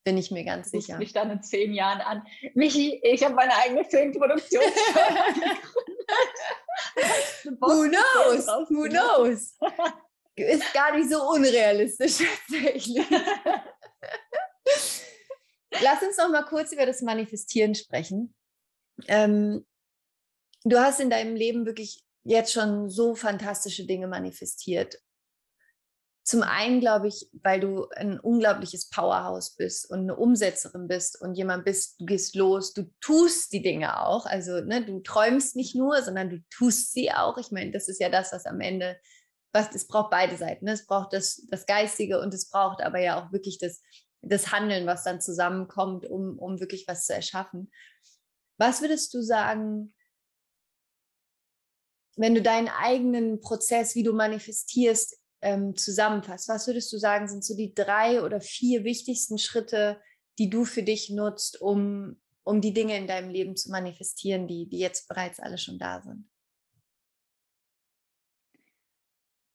[0.04, 0.94] Bin ich mir ganz sicher.
[0.94, 2.22] Ich mich dann in zehn Jahren an.
[2.54, 4.64] Michi, ich habe meine eigene Filmproduktion.
[7.60, 8.48] Who knows?
[8.70, 9.56] Who knows?
[10.42, 13.06] ist gar nicht so unrealistisch tatsächlich.
[15.82, 18.34] Lass uns noch mal kurz über das Manifestieren sprechen.
[19.08, 19.66] Ähm,
[20.64, 25.00] du hast in deinem Leben wirklich jetzt schon so fantastische Dinge manifestiert.
[26.24, 31.34] Zum einen glaube ich, weil du ein unglaubliches Powerhouse bist und eine Umsetzerin bist und
[31.34, 34.28] jemand bist, du gehst los, du tust die Dinge auch.
[34.28, 37.40] Also ne, du träumst nicht nur, sondern du tust sie auch.
[37.40, 39.00] Ich meine, das ist ja das, was am Ende,
[39.52, 40.66] was es braucht beide Seiten.
[40.66, 40.74] Ne?
[40.74, 43.82] Es braucht das, das Geistige und es braucht aber ja auch wirklich das,
[44.22, 47.72] das Handeln, was dann zusammenkommt, um, um wirklich was zu erschaffen.
[48.58, 49.94] Was würdest du sagen,
[52.16, 57.46] wenn du deinen eigenen Prozess, wie du manifestierst, ähm, zusammenfasst, was würdest du sagen, sind
[57.46, 60.02] so die drei oder vier wichtigsten Schritte,
[60.38, 64.68] die du für dich nutzt, um, um die Dinge in deinem Leben zu manifestieren, die,
[64.68, 66.30] die jetzt bereits alle schon da sind?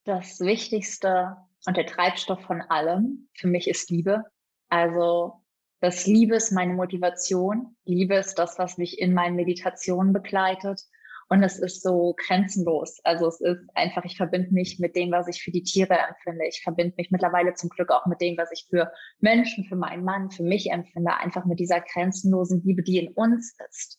[0.05, 1.37] Das Wichtigste
[1.67, 4.25] und der Treibstoff von allem für mich ist Liebe.
[4.69, 5.45] Also
[5.81, 7.77] das Liebe ist meine Motivation.
[7.85, 10.83] Liebe ist das, was mich in meinen Meditationen begleitet.
[11.31, 13.01] Und es ist so grenzenlos.
[13.03, 16.47] Also es ist einfach, ich verbinde mich mit dem, was ich für die Tiere empfinde.
[16.47, 20.05] Ich verbinde mich mittlerweile zum Glück auch mit dem, was ich für Menschen, für meinen
[20.05, 21.17] Mann, für mich empfinde.
[21.17, 23.99] Einfach mit dieser grenzenlosen Liebe, die in uns ist.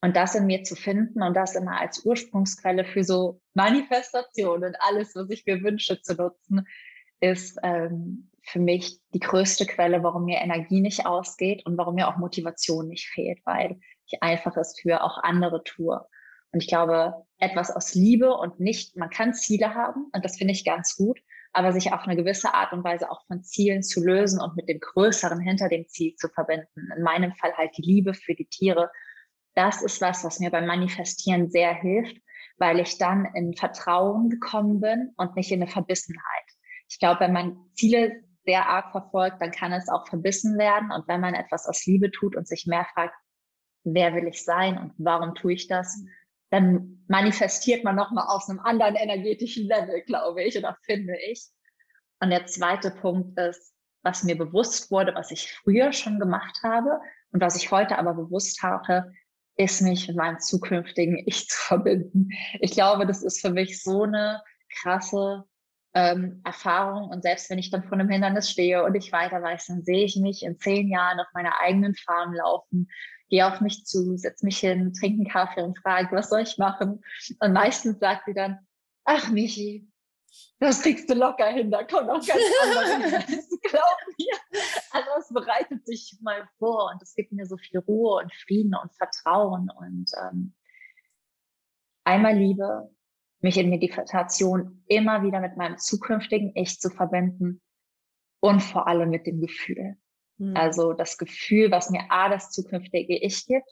[0.00, 5.14] Und das in mir zu finden und das immer als Ursprungsquelle für so Manifestationen, alles,
[5.16, 6.66] was ich mir wünsche zu nutzen,
[7.20, 12.08] ist ähm, für mich die größte Quelle, warum mir Energie nicht ausgeht und warum mir
[12.08, 16.00] auch Motivation nicht fehlt, weil ich einfach es für auch andere tue.
[16.52, 20.52] Und ich glaube, etwas aus Liebe und nicht, man kann Ziele haben und das finde
[20.52, 21.20] ich ganz gut,
[21.52, 24.68] aber sich auf eine gewisse Art und Weise auch von Zielen zu lösen und mit
[24.68, 26.90] dem Größeren hinter dem Ziel zu verbinden.
[26.96, 28.90] In meinem Fall halt die Liebe für die Tiere.
[29.58, 32.16] Das ist was, was mir beim Manifestieren sehr hilft,
[32.58, 36.44] weil ich dann in Vertrauen gekommen bin und nicht in eine Verbissenheit.
[36.88, 40.92] Ich glaube, wenn man Ziele sehr arg verfolgt, dann kann es auch verbissen werden.
[40.92, 43.16] Und wenn man etwas aus Liebe tut und sich mehr fragt,
[43.82, 46.04] wer will ich sein und warum tue ich das,
[46.50, 51.48] dann manifestiert man nochmal aus einem anderen energetischen Level, glaube ich, oder finde ich.
[52.20, 57.00] Und der zweite Punkt ist, was mir bewusst wurde, was ich früher schon gemacht habe
[57.32, 59.10] und was ich heute aber bewusst habe,
[59.58, 62.30] ist mich mit meinem zukünftigen Ich zu verbinden.
[62.60, 64.40] Ich glaube, das ist für mich so eine
[64.80, 65.44] krasse
[65.94, 67.10] ähm, Erfahrung.
[67.10, 70.04] Und selbst wenn ich dann vor einem Hindernis stehe und ich weiter weiß, dann sehe
[70.04, 72.88] ich mich in zehn Jahren auf meiner eigenen Farm laufen
[73.28, 76.58] gehe auf mich zu, setze mich hin, trinke einen Kaffee und frage, was soll ich
[76.58, 77.02] machen?
[77.40, 78.58] Und meistens sagt sie dann,
[79.04, 79.88] ach Michi,
[80.58, 83.24] das kriegst du locker hin, da kommt auch ganz andere.
[83.62, 84.34] Glaub mir.
[84.90, 88.74] Also es bereitet sich mal vor und es gibt mir so viel Ruhe und Frieden
[88.74, 90.54] und Vertrauen und ähm,
[92.04, 92.90] einmal Liebe,
[93.40, 97.60] mich in Meditation immer wieder mit meinem zukünftigen Ich zu verbinden
[98.40, 99.96] und vor allem mit dem Gefühl.
[100.38, 100.56] Mhm.
[100.56, 103.68] Also das Gefühl, was mir A, das zukünftige Ich gibt,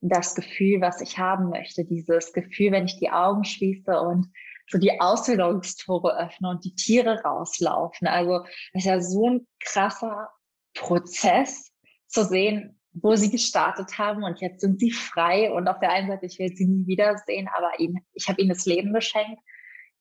[0.00, 4.28] das Gefühl, was ich haben möchte, dieses Gefühl, wenn ich die Augen schließe und
[4.70, 8.06] so die Ausbildungstore öffne und die Tiere rauslaufen.
[8.06, 10.30] Also das ist ja so ein krasser
[10.74, 11.72] Prozess
[12.06, 16.08] zu sehen, wo sie gestartet haben und jetzt sind sie frei und auf der einen
[16.08, 19.40] Seite, ich will sie nie wiedersehen, aber ihnen, ich habe ihnen das Leben geschenkt.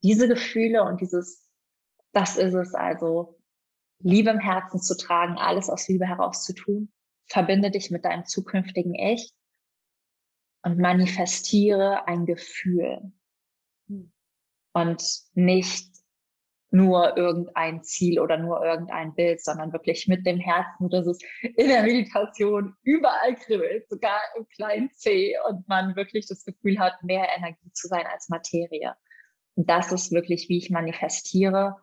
[0.04, 1.50] Diese Gefühle und dieses,
[2.14, 3.40] das ist es also,
[4.02, 6.92] Liebe im Herzen zu tragen, alles aus Liebe heraus zu tun.
[7.26, 9.34] Verbinde dich mit deinem zukünftigen Ich
[10.62, 13.12] und manifestiere ein Gefühl
[13.88, 14.12] hm.
[14.74, 15.04] Und
[15.34, 15.88] nicht
[16.72, 21.68] nur irgendein Ziel oder nur irgendein Bild, sondern wirklich mit dem Herzen, dass es in
[21.68, 27.28] der Meditation überall kribbelt, sogar im kleinen C und man wirklich das Gefühl hat, mehr
[27.36, 28.94] Energie zu sein als Materie.
[29.56, 31.78] Und das ist wirklich, wie ich manifestiere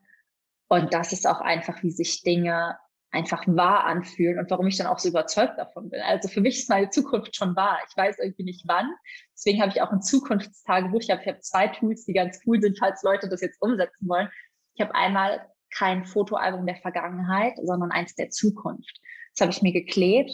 [0.69, 2.77] und das ist auch einfach, wie sich Dinge
[3.17, 6.01] einfach wahr anfühlen und warum ich dann auch so überzeugt davon bin.
[6.03, 7.79] Also für mich ist meine Zukunft schon wahr.
[7.89, 8.91] Ich weiß irgendwie nicht wann.
[9.33, 11.01] Deswegen habe ich auch ein Zukunftstagebuch.
[11.01, 14.09] Ich habe, ich habe zwei Tools, die ganz cool sind, falls Leute das jetzt umsetzen
[14.09, 14.29] wollen.
[14.75, 19.01] Ich habe einmal kein Fotoalbum der Vergangenheit, sondern eins der Zukunft.
[19.35, 20.33] Das habe ich mir geklebt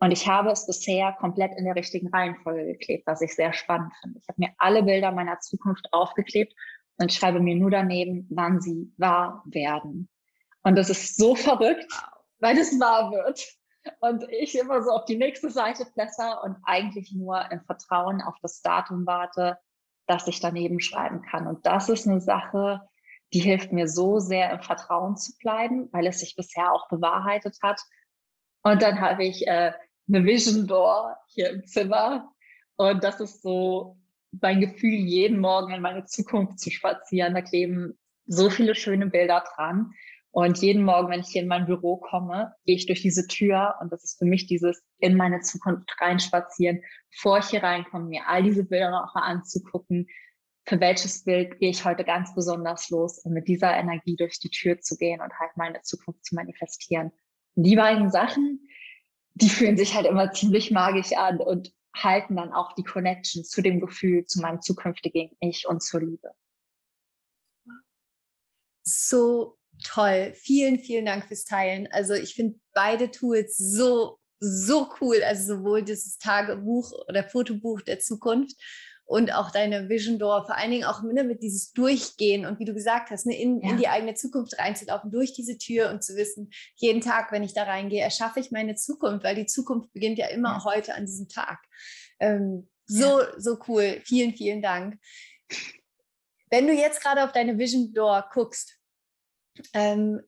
[0.00, 3.92] und ich habe es bisher komplett in der richtigen Reihenfolge geklebt, was ich sehr spannend
[4.02, 4.20] finde.
[4.20, 6.54] Ich habe mir alle Bilder meiner Zukunft aufgeklebt
[6.98, 10.08] und schreibe mir nur daneben, wann sie wahr werden.
[10.64, 11.86] Und das ist so verrückt,
[12.40, 13.46] weil es wahr wird.
[14.00, 18.34] Und ich immer so auf die nächste Seite blätter und eigentlich nur im Vertrauen auf
[18.40, 19.58] das Datum warte,
[20.06, 21.46] dass ich daneben schreiben kann.
[21.46, 22.80] Und das ist eine Sache,
[23.34, 27.58] die hilft mir so sehr im Vertrauen zu bleiben, weil es sich bisher auch bewahrheitet
[27.62, 27.80] hat.
[28.62, 29.72] Und dann habe ich äh,
[30.08, 32.32] eine Vision Door hier im Zimmer.
[32.76, 33.98] Und das ist so
[34.40, 37.34] mein Gefühl, jeden Morgen in meine Zukunft zu spazieren.
[37.34, 39.92] Da kleben so viele schöne Bilder dran.
[40.34, 43.76] Und jeden Morgen, wenn ich hier in mein Büro komme, gehe ich durch diese Tür
[43.80, 46.82] und das ist für mich dieses in meine Zukunft reinspazieren,
[47.12, 50.08] bevor ich hier reinkomme, mir all diese Bilder noch mal anzugucken.
[50.66, 54.50] Für welches Bild gehe ich heute ganz besonders los, um mit dieser Energie durch die
[54.50, 57.12] Tür zu gehen und halt meine Zukunft zu manifestieren.
[57.54, 58.66] Und die beiden Sachen,
[59.34, 63.62] die fühlen sich halt immer ziemlich magisch an und halten dann auch die Connection zu
[63.62, 66.32] dem Gefühl, zu meinem zukünftigen Ich und zur Liebe.
[68.82, 70.32] So toll.
[70.34, 71.88] Vielen, vielen Dank fürs Teilen.
[71.90, 75.22] Also ich finde beide Tools so, so cool.
[75.24, 78.56] Also sowohl dieses Tagebuch oder Fotobuch der Zukunft
[79.06, 82.64] und auch deine Vision Door, vor allen Dingen auch ne, mit dieses Durchgehen und wie
[82.64, 83.70] du gesagt hast, ne, in, ja.
[83.70, 87.52] in die eigene Zukunft reinzulaufen, durch diese Tür und zu wissen, jeden Tag, wenn ich
[87.52, 90.64] da reingehe, erschaffe ich meine Zukunft, weil die Zukunft beginnt ja immer ja.
[90.64, 91.58] heute an diesem Tag.
[92.18, 93.28] Ähm, so, ja.
[93.36, 94.00] so cool.
[94.04, 94.98] Vielen, vielen Dank.
[96.50, 98.78] Wenn du jetzt gerade auf deine Vision Door guckst,
[99.72, 100.20] ähm,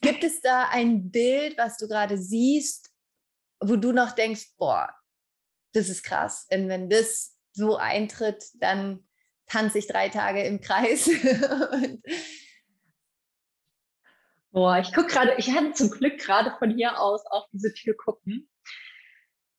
[0.00, 2.92] gibt es da ein Bild, was du gerade siehst,
[3.60, 4.94] wo du noch denkst, boah,
[5.72, 6.46] das ist krass.
[6.48, 9.06] Denn wenn das so eintritt, dann
[9.46, 11.08] tanze ich drei Tage im Kreis.
[14.50, 17.96] Boah, ich gucke gerade, ich hatte zum Glück gerade von hier aus auf diese Tür
[17.96, 18.48] gucken.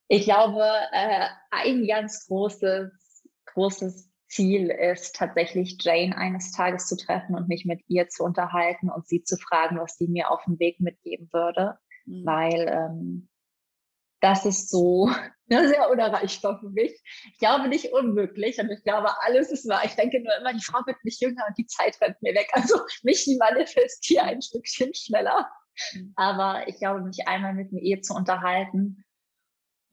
[0.07, 7.35] Ich glaube, äh, ein ganz großes, großes Ziel ist tatsächlich Jane eines Tages zu treffen
[7.35, 10.59] und mich mit ihr zu unterhalten und sie zu fragen, was sie mir auf dem
[10.59, 12.25] Weg mitgeben würde, mhm.
[12.25, 13.29] weil ähm,
[14.21, 15.09] das ist so
[15.47, 16.99] ja, sehr unerreichbar für mich.
[17.31, 19.83] Ich glaube nicht unmöglich und ich glaube, alles ist wahr.
[19.85, 22.49] Ich denke nur immer, die Frau wird nicht jünger und die Zeit rennt mir weg.
[22.53, 25.49] Also mich manifestiere ein Stückchen schneller.
[25.93, 26.13] Mhm.
[26.15, 29.04] Aber ich glaube, mich einmal mit ihr zu unterhalten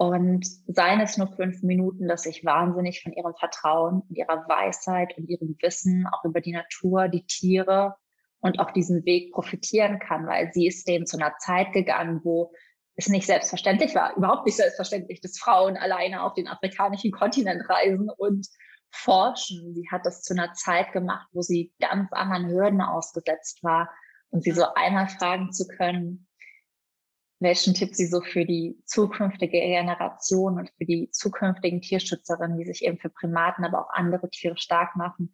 [0.03, 5.16] und seien es nur fünf Minuten, dass ich wahnsinnig von ihrem Vertrauen und ihrer Weisheit
[5.16, 7.94] und ihrem Wissen auch über die Natur, die Tiere
[8.40, 12.53] und auch diesen Weg profitieren kann, weil sie ist denen zu einer Zeit gegangen, wo
[12.96, 18.11] es nicht selbstverständlich war, überhaupt nicht selbstverständlich, dass Frauen alleine auf den afrikanischen Kontinent reisen
[18.11, 18.48] und
[18.90, 19.72] forschen.
[19.72, 23.88] Sie hat das zu einer Zeit gemacht, wo sie ganz anderen Hürden ausgesetzt war
[24.30, 26.26] und sie so einmal fragen zu können,
[27.43, 32.84] welchen Tipp sie so für die zukünftige Generation und für die zukünftigen Tierschützerinnen, die sich
[32.84, 35.32] eben für Primaten, aber auch andere Tiere stark machen,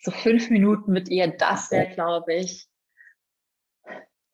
[0.00, 2.68] so fünf Minuten mit ihr, das wäre, glaube ich,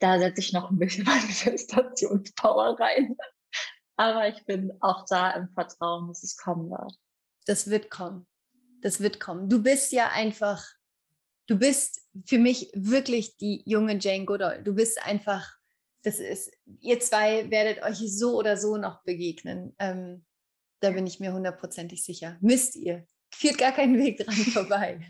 [0.03, 3.16] da setze ich noch ein bisschen Manifestationspower rein.
[3.97, 6.95] Aber ich bin auch da im Vertrauen, dass es kommen wird.
[7.47, 8.27] Das wird kommen.
[8.81, 9.49] Das wird kommen.
[9.49, 10.64] Du bist ja einfach,
[11.47, 14.62] du bist für mich wirklich die junge Jane Goodall.
[14.64, 15.57] Du bist einfach,
[16.03, 19.75] das ist, ihr zwei werdet euch so oder so noch begegnen.
[19.79, 20.25] Ähm,
[20.81, 22.37] da bin ich mir hundertprozentig sicher.
[22.41, 23.07] Müsst ihr.
[23.33, 25.01] Führt gar keinen Weg dran vorbei.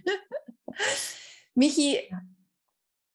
[1.55, 1.99] Michi,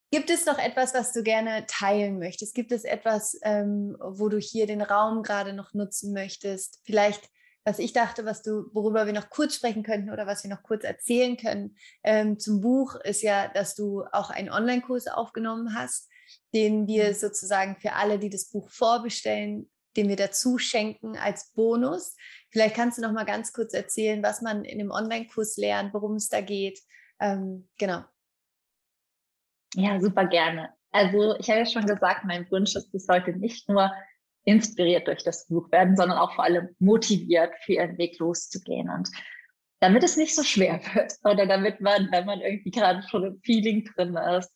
[0.10, 2.56] Gibt es noch etwas, was du gerne teilen möchtest?
[2.56, 6.80] Gibt es etwas, ähm, wo du hier den Raum gerade noch nutzen möchtest?
[6.86, 7.30] Vielleicht,
[7.66, 10.64] was ich dachte, was du, worüber wir noch kurz sprechen könnten oder was wir noch
[10.64, 16.08] kurz erzählen können ähm, zum Buch, ist ja, dass du auch einen Online-Kurs aufgenommen hast,
[16.54, 17.14] den wir mhm.
[17.14, 22.16] sozusagen für alle, die das Buch vorbestellen, den wir dazu schenken als Bonus.
[22.52, 26.16] Vielleicht kannst du noch mal ganz kurz erzählen, was man in dem Online-Kurs lernt, worum
[26.16, 26.80] es da geht.
[27.20, 28.04] Ähm, genau.
[29.74, 30.70] Ja, super gerne.
[30.92, 33.92] Also ich habe ja schon gesagt, mein Wunsch ist bis heute nicht nur
[34.46, 38.90] inspiriert durch das Buch werden, sondern auch vor allem motiviert für ihren Weg loszugehen.
[38.90, 39.10] Und
[39.80, 43.42] damit es nicht so schwer wird oder damit man, wenn man irgendwie gerade schon im
[43.42, 44.52] Feeling drin ist,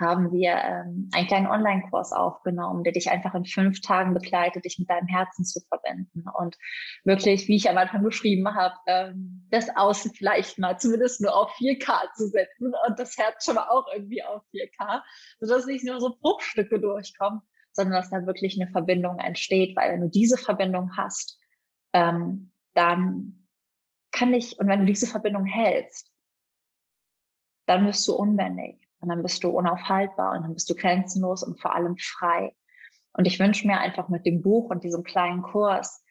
[0.00, 4.78] haben wir ähm, einen kleinen Online-Kurs aufgenommen, der dich einfach in fünf Tagen begleitet, dich
[4.78, 6.56] mit deinem Herzen zu verbinden und
[7.04, 11.52] wirklich, wie ich am Anfang beschrieben habe, ähm, das Außen vielleicht mal zumindest nur auf
[11.58, 15.02] 4K zu setzen und das Herz schon mal auch irgendwie auf 4K,
[15.38, 17.42] sodass nicht nur so Bruchstücke durchkommen,
[17.72, 21.38] sondern dass da wirklich eine Verbindung entsteht, weil wenn du diese Verbindung hast,
[21.92, 23.46] ähm, dann
[24.12, 26.10] kann ich, und wenn du diese Verbindung hältst,
[27.66, 28.89] dann wirst du unbändig.
[29.00, 32.54] Und dann bist du unaufhaltbar und dann bist du grenzenlos und vor allem frei.
[33.12, 36.04] Und ich wünsche mir einfach mit dem Buch und diesem kleinen Kurs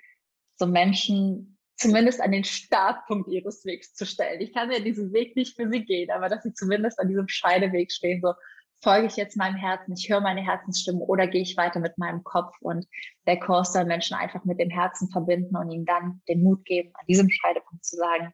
[0.58, 4.42] so Menschen zumindest an den Startpunkt ihres Wegs zu stellen.
[4.42, 7.30] Ich kann ja diesen Weg nicht für sie gehen, aber dass sie zumindest an diesem
[7.30, 8.34] Scheideweg stehen, so
[8.82, 12.24] folge ich jetzt meinem Herzen, ich höre meine Herzensstimme oder gehe ich weiter mit meinem
[12.24, 12.86] Kopf und
[13.28, 16.92] der Kurs soll Menschen einfach mit dem Herzen verbinden und ihnen dann den Mut geben,
[16.96, 18.34] an diesem Scheidepunkt zu sagen,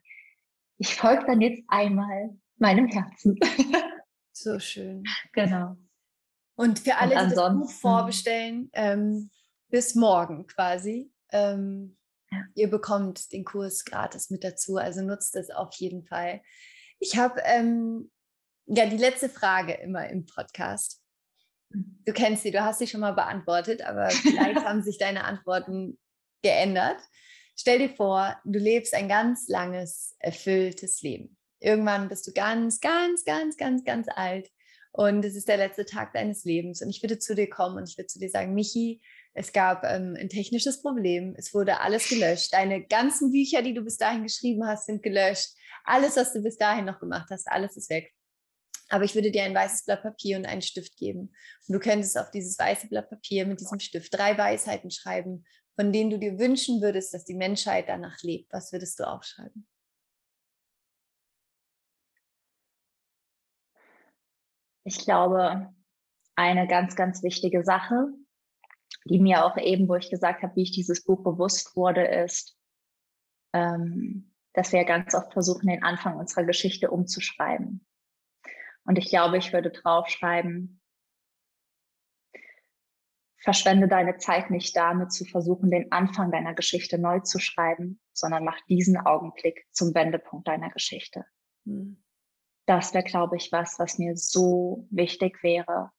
[0.78, 3.38] ich folge dann jetzt einmal meinem Herzen.
[4.38, 5.02] So schön.
[5.32, 5.78] Genau.
[6.56, 9.30] Und für alle, die das Buch vorbestellen, ähm,
[9.70, 11.10] bis morgen quasi.
[11.32, 11.96] Ähm,
[12.30, 12.44] ja.
[12.54, 16.42] Ihr bekommt den Kurs gratis mit dazu, also nutzt es auf jeden Fall.
[16.98, 18.10] Ich habe ähm,
[18.66, 21.02] ja, die letzte Frage immer im Podcast.
[21.70, 25.98] Du kennst sie, du hast sie schon mal beantwortet, aber vielleicht haben sich deine Antworten
[26.42, 27.00] geändert.
[27.56, 31.38] Stell dir vor, du lebst ein ganz langes, erfülltes Leben.
[31.66, 34.48] Irgendwann bist du ganz, ganz, ganz, ganz, ganz alt
[34.92, 37.88] und es ist der letzte Tag deines Lebens und ich würde zu dir kommen und
[37.88, 39.02] ich würde zu dir sagen, Michi,
[39.34, 43.82] es gab ähm, ein technisches Problem, es wurde alles gelöscht, deine ganzen Bücher, die du
[43.82, 47.76] bis dahin geschrieben hast, sind gelöscht, alles, was du bis dahin noch gemacht hast, alles
[47.76, 48.14] ist weg.
[48.88, 51.34] Aber ich würde dir ein weißes Blatt Papier und einen Stift geben.
[51.66, 55.44] Und du könntest auf dieses weiße Blatt Papier mit diesem Stift drei Weisheiten schreiben,
[55.74, 58.52] von denen du dir wünschen würdest, dass die Menschheit danach lebt.
[58.52, 59.66] Was würdest du aufschreiben?
[64.86, 65.74] Ich glaube,
[66.36, 68.06] eine ganz, ganz wichtige Sache,
[69.04, 72.56] die mir auch eben, wo ich gesagt habe, wie ich dieses Buch bewusst wurde, ist,
[73.52, 77.84] ähm, dass wir ganz oft versuchen, den Anfang unserer Geschichte umzuschreiben.
[78.84, 80.80] Und ich glaube, ich würde draufschreiben,
[83.38, 88.44] verschwende deine Zeit nicht damit zu versuchen, den Anfang deiner Geschichte neu zu schreiben, sondern
[88.44, 91.24] mach diesen Augenblick zum Wendepunkt deiner Geschichte.
[91.64, 92.05] Hm.
[92.66, 95.90] Das wäre, glaube ich, was, was mir so wichtig wäre,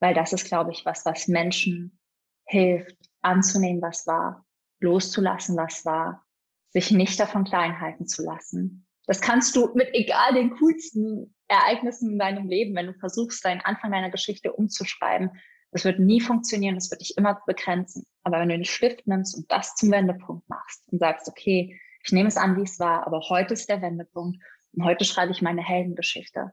[0.00, 1.98] weil das ist, glaube ich, was, was Menschen
[2.46, 4.44] hilft, anzunehmen, was war,
[4.80, 6.24] loszulassen, was war,
[6.70, 8.86] sich nicht davon klein halten zu lassen.
[9.06, 13.60] Das kannst du mit egal den coolsten Ereignissen in deinem Leben, wenn du versuchst, deinen
[13.60, 15.30] Anfang deiner Geschichte umzuschreiben,
[15.74, 18.06] das wird nie funktionieren, das wird dich immer begrenzen.
[18.22, 22.12] Aber wenn du den Stift nimmst und das zum Wendepunkt machst und sagst, okay, ich
[22.12, 24.38] nehme es an, wie es war, aber heute ist der Wendepunkt
[24.76, 26.52] und heute schreibe ich meine Heldengeschichte,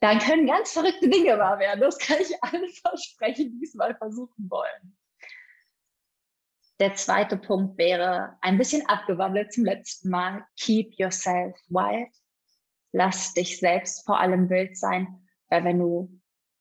[0.00, 1.80] dann können ganz verrückte Dinge wahr werden.
[1.80, 4.96] Das kann ich alles versprechen, die es mal versuchen wollen.
[6.80, 10.44] Der zweite Punkt wäre ein bisschen abgewandelt zum letzten Mal.
[10.56, 12.12] Keep yourself wild
[12.94, 16.20] lass dich selbst vor allem wild sein, weil wenn du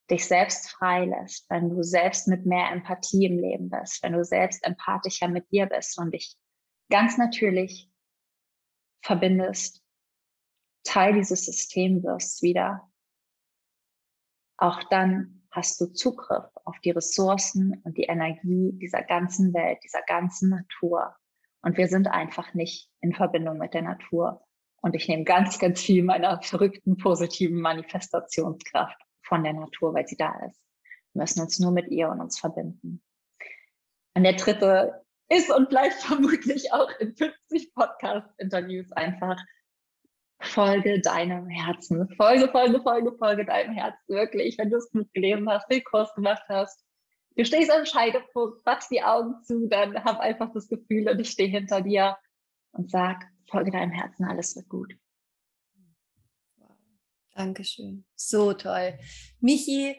[0.09, 4.65] dich selbst freilässt, wenn du selbst mit mehr Empathie im Leben bist, wenn du selbst
[4.65, 6.36] empathischer mit dir bist und dich
[6.89, 7.89] ganz natürlich
[9.03, 9.83] verbindest,
[10.84, 12.90] Teil dieses Systems wirst wieder,
[14.58, 20.02] auch dann hast du Zugriff auf die Ressourcen und die Energie dieser ganzen Welt, dieser
[20.02, 21.16] ganzen Natur.
[21.62, 24.44] Und wir sind einfach nicht in Verbindung mit der Natur.
[24.82, 30.18] Und ich nehme ganz, ganz viel meiner verrückten, positiven Manifestationskraft von der Natur, weil sie
[30.18, 30.60] da ist.
[31.14, 33.02] Wir müssen uns nur mit ihr und uns verbinden.
[34.16, 39.38] Und der dritte ist und bleibt vermutlich auch in 50 Podcast-Interviews einfach
[40.44, 42.08] Folge deinem Herzen.
[42.16, 44.00] Folge, Folge, Folge, Folge deinem Herzen.
[44.08, 46.84] Wirklich, wenn du es Buch gelesen hast, den Kurs gemacht hast,
[47.36, 51.30] du stehst am Scheidepunkt, machst die Augen zu, dann hab einfach das Gefühl und ich
[51.30, 52.18] stehe hinter dir
[52.72, 54.94] und sag, folge deinem Herzen, alles wird gut.
[57.36, 58.06] Dankeschön.
[58.16, 58.98] So toll.
[59.39, 59.96] Michi,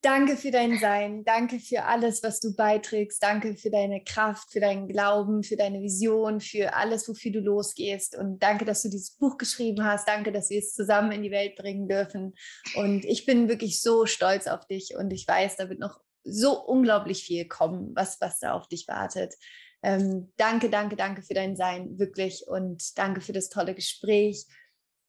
[0.00, 1.24] danke für dein Sein.
[1.24, 3.22] Danke für alles, was du beiträgst.
[3.22, 8.16] Danke für deine Kraft, für deinen Glauben, für deine Vision, für alles, wofür du losgehst.
[8.16, 10.08] Und danke, dass du dieses Buch geschrieben hast.
[10.08, 12.34] Danke, dass wir es zusammen in die Welt bringen dürfen.
[12.74, 16.60] Und ich bin wirklich so stolz auf dich und ich weiß, da wird noch so
[16.60, 19.34] unglaublich viel kommen, was, was da auf dich wartet.
[19.82, 22.46] Ähm, danke, danke, danke für dein Sein, wirklich.
[22.46, 24.46] Und danke für das tolle Gespräch.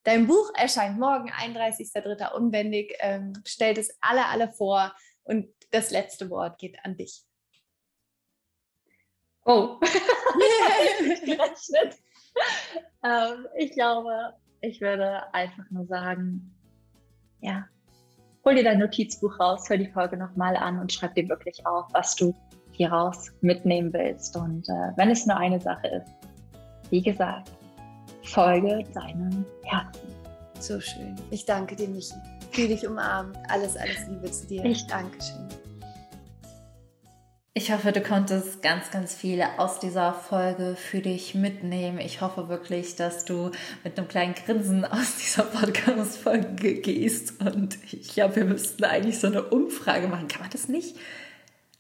[0.10, 2.32] Dein Buch erscheint morgen, 31.03.
[2.32, 2.96] unbändig.
[3.00, 4.92] Ähm, stellt es alle, alle vor.
[5.22, 7.22] Und das letzte Wort geht an dich.
[9.46, 9.80] Oh.
[13.04, 16.56] ähm, ich glaube, ich würde einfach nur sagen,
[17.42, 17.68] ja,
[18.44, 21.86] hol dir dein Notizbuch raus, hör die Folge nochmal an und schreib dir wirklich auf,
[21.94, 22.36] was du
[22.72, 24.36] hieraus mitnehmen willst.
[24.36, 26.12] Und äh, wenn es nur eine Sache ist,
[26.90, 27.52] wie gesagt,
[28.24, 30.10] folge deinem Herzen.
[30.60, 31.16] So schön.
[31.32, 32.14] Ich danke dir, Michi.
[32.52, 33.38] Fühl dich umarmt.
[33.48, 34.66] Alles, alles Liebe zu dir.
[34.66, 35.48] Ich danke schön.
[37.56, 42.00] Ich hoffe, du konntest ganz, ganz viel aus dieser Folge für dich mitnehmen.
[42.00, 43.52] Ich hoffe wirklich, dass du
[43.84, 47.42] mit einem kleinen Grinsen aus dieser Podcast-Folge gehst.
[47.42, 50.28] Und ich glaube, wir müssten eigentlich so eine Umfrage machen.
[50.28, 50.96] Kann man das nicht?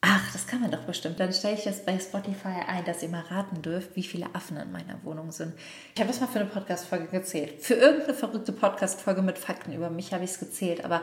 [0.01, 1.19] Ach, das kann man doch bestimmt.
[1.19, 4.55] Dann stelle ich das bei Spotify ein, dass ihr mal raten dürft, wie viele Affen
[4.55, 5.53] in meiner Wohnung sind.
[5.93, 7.61] Ich habe das mal für eine Podcast-Folge gezählt.
[7.61, 10.85] Für irgendeine verrückte Podcast-Folge mit Fakten über mich habe ich es gezählt.
[10.85, 11.01] Aber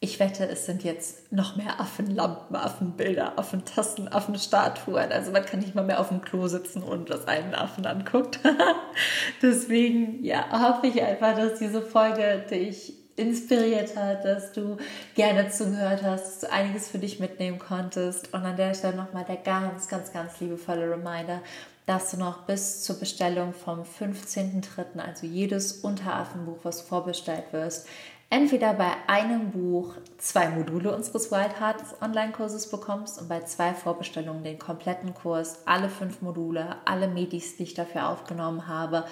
[0.00, 5.12] ich wette, es sind jetzt noch mehr Affenlampen, Affenbilder, Affentassen, Affenstatuen.
[5.12, 8.40] Also man kann nicht mal mehr auf dem Klo sitzen und das einen Affen anguckt.
[9.42, 14.76] Deswegen, ja, hoffe ich einfach, dass diese Folge dich inspiriert hat, dass du
[15.14, 18.32] gerne zugehört hast, dass du einiges für dich mitnehmen konntest.
[18.34, 21.40] Und an der Stelle nochmal der ganz, ganz, ganz liebevolle Reminder,
[21.86, 27.86] dass du noch bis zur Bestellung vom 15.03., also jedes Unteraffenbuch, was vorbestellt wirst,
[28.30, 34.42] entweder bei einem Buch zwei Module unseres Wild Hearts Online-Kurses bekommst und bei zwei Vorbestellungen
[34.42, 39.04] den kompletten Kurs, alle fünf Module, alle Medis, die ich dafür aufgenommen habe,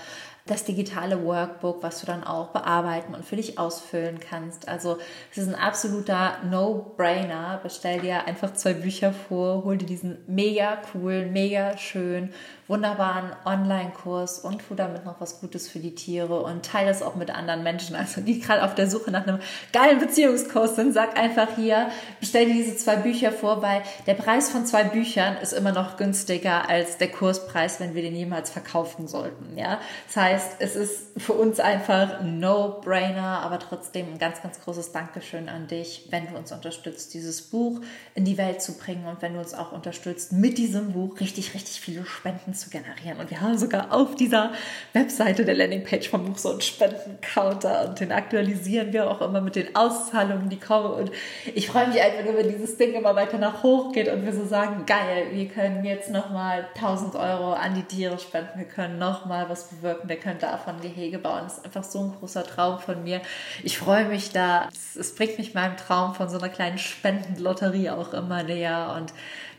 [0.46, 4.68] das digitale Workbook, was du dann auch bearbeiten und für dich ausfüllen kannst.
[4.68, 4.98] Also
[5.30, 7.60] es ist ein absoluter No-Brainer.
[7.62, 12.32] Bestell dir einfach zwei Bücher vor, hol dir diesen mega coolen, mega schön,
[12.66, 17.14] wunderbaren Online-Kurs und tu damit noch was Gutes für die Tiere und teile das auch
[17.14, 17.94] mit anderen Menschen.
[17.94, 19.38] Also die gerade auf der Suche nach einem
[19.72, 21.88] geilen Beziehungskurs sind, sag einfach hier,
[22.18, 25.96] bestell dir diese zwei Bücher vor, weil der Preis von zwei Büchern ist immer noch
[25.96, 29.56] günstiger als der Kurspreis, wenn wir den jemals verkaufen sollten.
[29.56, 34.42] Ja, das heißt, heißt, es ist für uns einfach ein No-Brainer, aber trotzdem ein ganz,
[34.42, 37.80] ganz großes Dankeschön an dich, wenn du uns unterstützt, dieses Buch
[38.14, 41.54] in die Welt zu bringen und wenn du uns auch unterstützt, mit diesem Buch richtig,
[41.54, 43.18] richtig viele Spenden zu generieren.
[43.18, 44.52] Und wir haben sogar auf dieser
[44.92, 49.56] Webseite der Landingpage vom Buch so einen Spendencounter und den aktualisieren wir auch immer mit
[49.56, 50.92] den Auszahlungen, die kommen.
[50.92, 51.10] Und
[51.54, 54.32] ich freue mich einfach nur, wenn dieses Ding immer weiter nach hoch geht und wir
[54.32, 58.98] so sagen, geil, wir können jetzt nochmal 1000 Euro an die Tiere spenden, wir können
[58.98, 61.42] nochmal was bewirken, wir können davon Gehege bauen.
[61.44, 63.20] Das ist einfach so ein großer Traum von mir.
[63.62, 64.68] Ich freue mich da.
[64.98, 69.12] Es, bringt mich meinem Traum von so einer kleinen Spendenlotterie auch immer näher und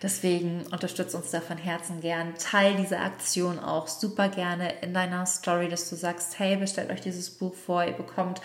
[0.04, 2.36] Deswegen unterstütze uns da von Herzen gern.
[2.38, 7.00] Teil diese Aktion auch super gerne in deiner Story, dass du sagst, hey, bestellt euch
[7.00, 8.42] dieses Buch vor, ihr bekommt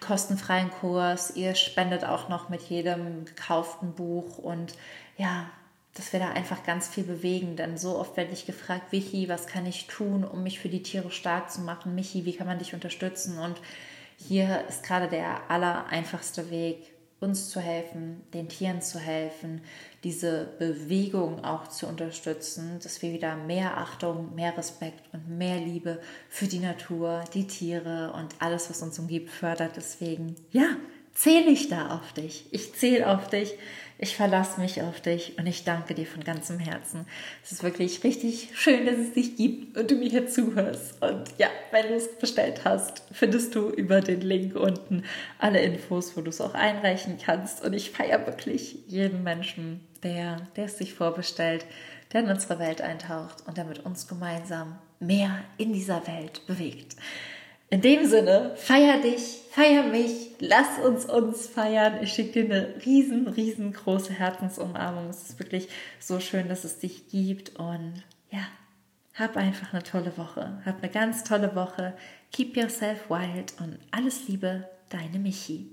[0.00, 4.72] kostenfreien Kurs, ihr spendet auch noch mit jedem gekauften Buch und
[5.18, 5.50] ja,
[5.94, 7.56] dass wir da einfach ganz viel bewegen.
[7.56, 10.82] Denn so oft werde ich gefragt, Michi, was kann ich tun, um mich für die
[10.82, 11.94] Tiere stark zu machen?
[11.94, 13.38] Michi, wie kann man dich unterstützen?
[13.38, 13.60] Und
[14.16, 19.62] hier ist gerade der aller einfachste Weg, uns zu helfen, den Tieren zu helfen,
[20.02, 26.00] diese Bewegung auch zu unterstützen, dass wir wieder mehr Achtung, mehr Respekt und mehr Liebe
[26.28, 29.76] für die Natur, die Tiere und alles, was uns umgibt, fördert.
[29.76, 30.76] Deswegen, ja,
[31.14, 32.46] zähle ich da auf dich.
[32.50, 33.54] Ich zähle auf dich.
[33.98, 37.06] Ich verlasse mich auf dich und ich danke dir von ganzem Herzen.
[37.44, 41.00] Es ist wirklich richtig schön, dass es dich gibt und du mir hier zuhörst.
[41.00, 45.04] Und ja, wenn du es bestellt hast, findest du über den Link unten
[45.38, 47.64] alle Infos, wo du es auch einreichen kannst.
[47.64, 51.64] Und ich feiere wirklich jeden Menschen, der, der es sich vorbestellt,
[52.12, 56.96] der in unsere Welt eintaucht und der mit uns gemeinsam mehr in dieser Welt bewegt.
[57.72, 62.02] In dem Sinne, feier dich, feier mich, lass uns uns feiern.
[62.02, 65.08] Ich schicke dir eine riesen, riesengroße Herzensumarmung.
[65.08, 65.68] Es ist wirklich
[65.98, 67.94] so schön, dass es dich gibt und
[68.30, 68.46] ja,
[69.14, 70.60] hab einfach eine tolle Woche.
[70.66, 71.94] Hab eine ganz tolle Woche.
[72.30, 75.70] Keep yourself wild und alles Liebe, deine Michi.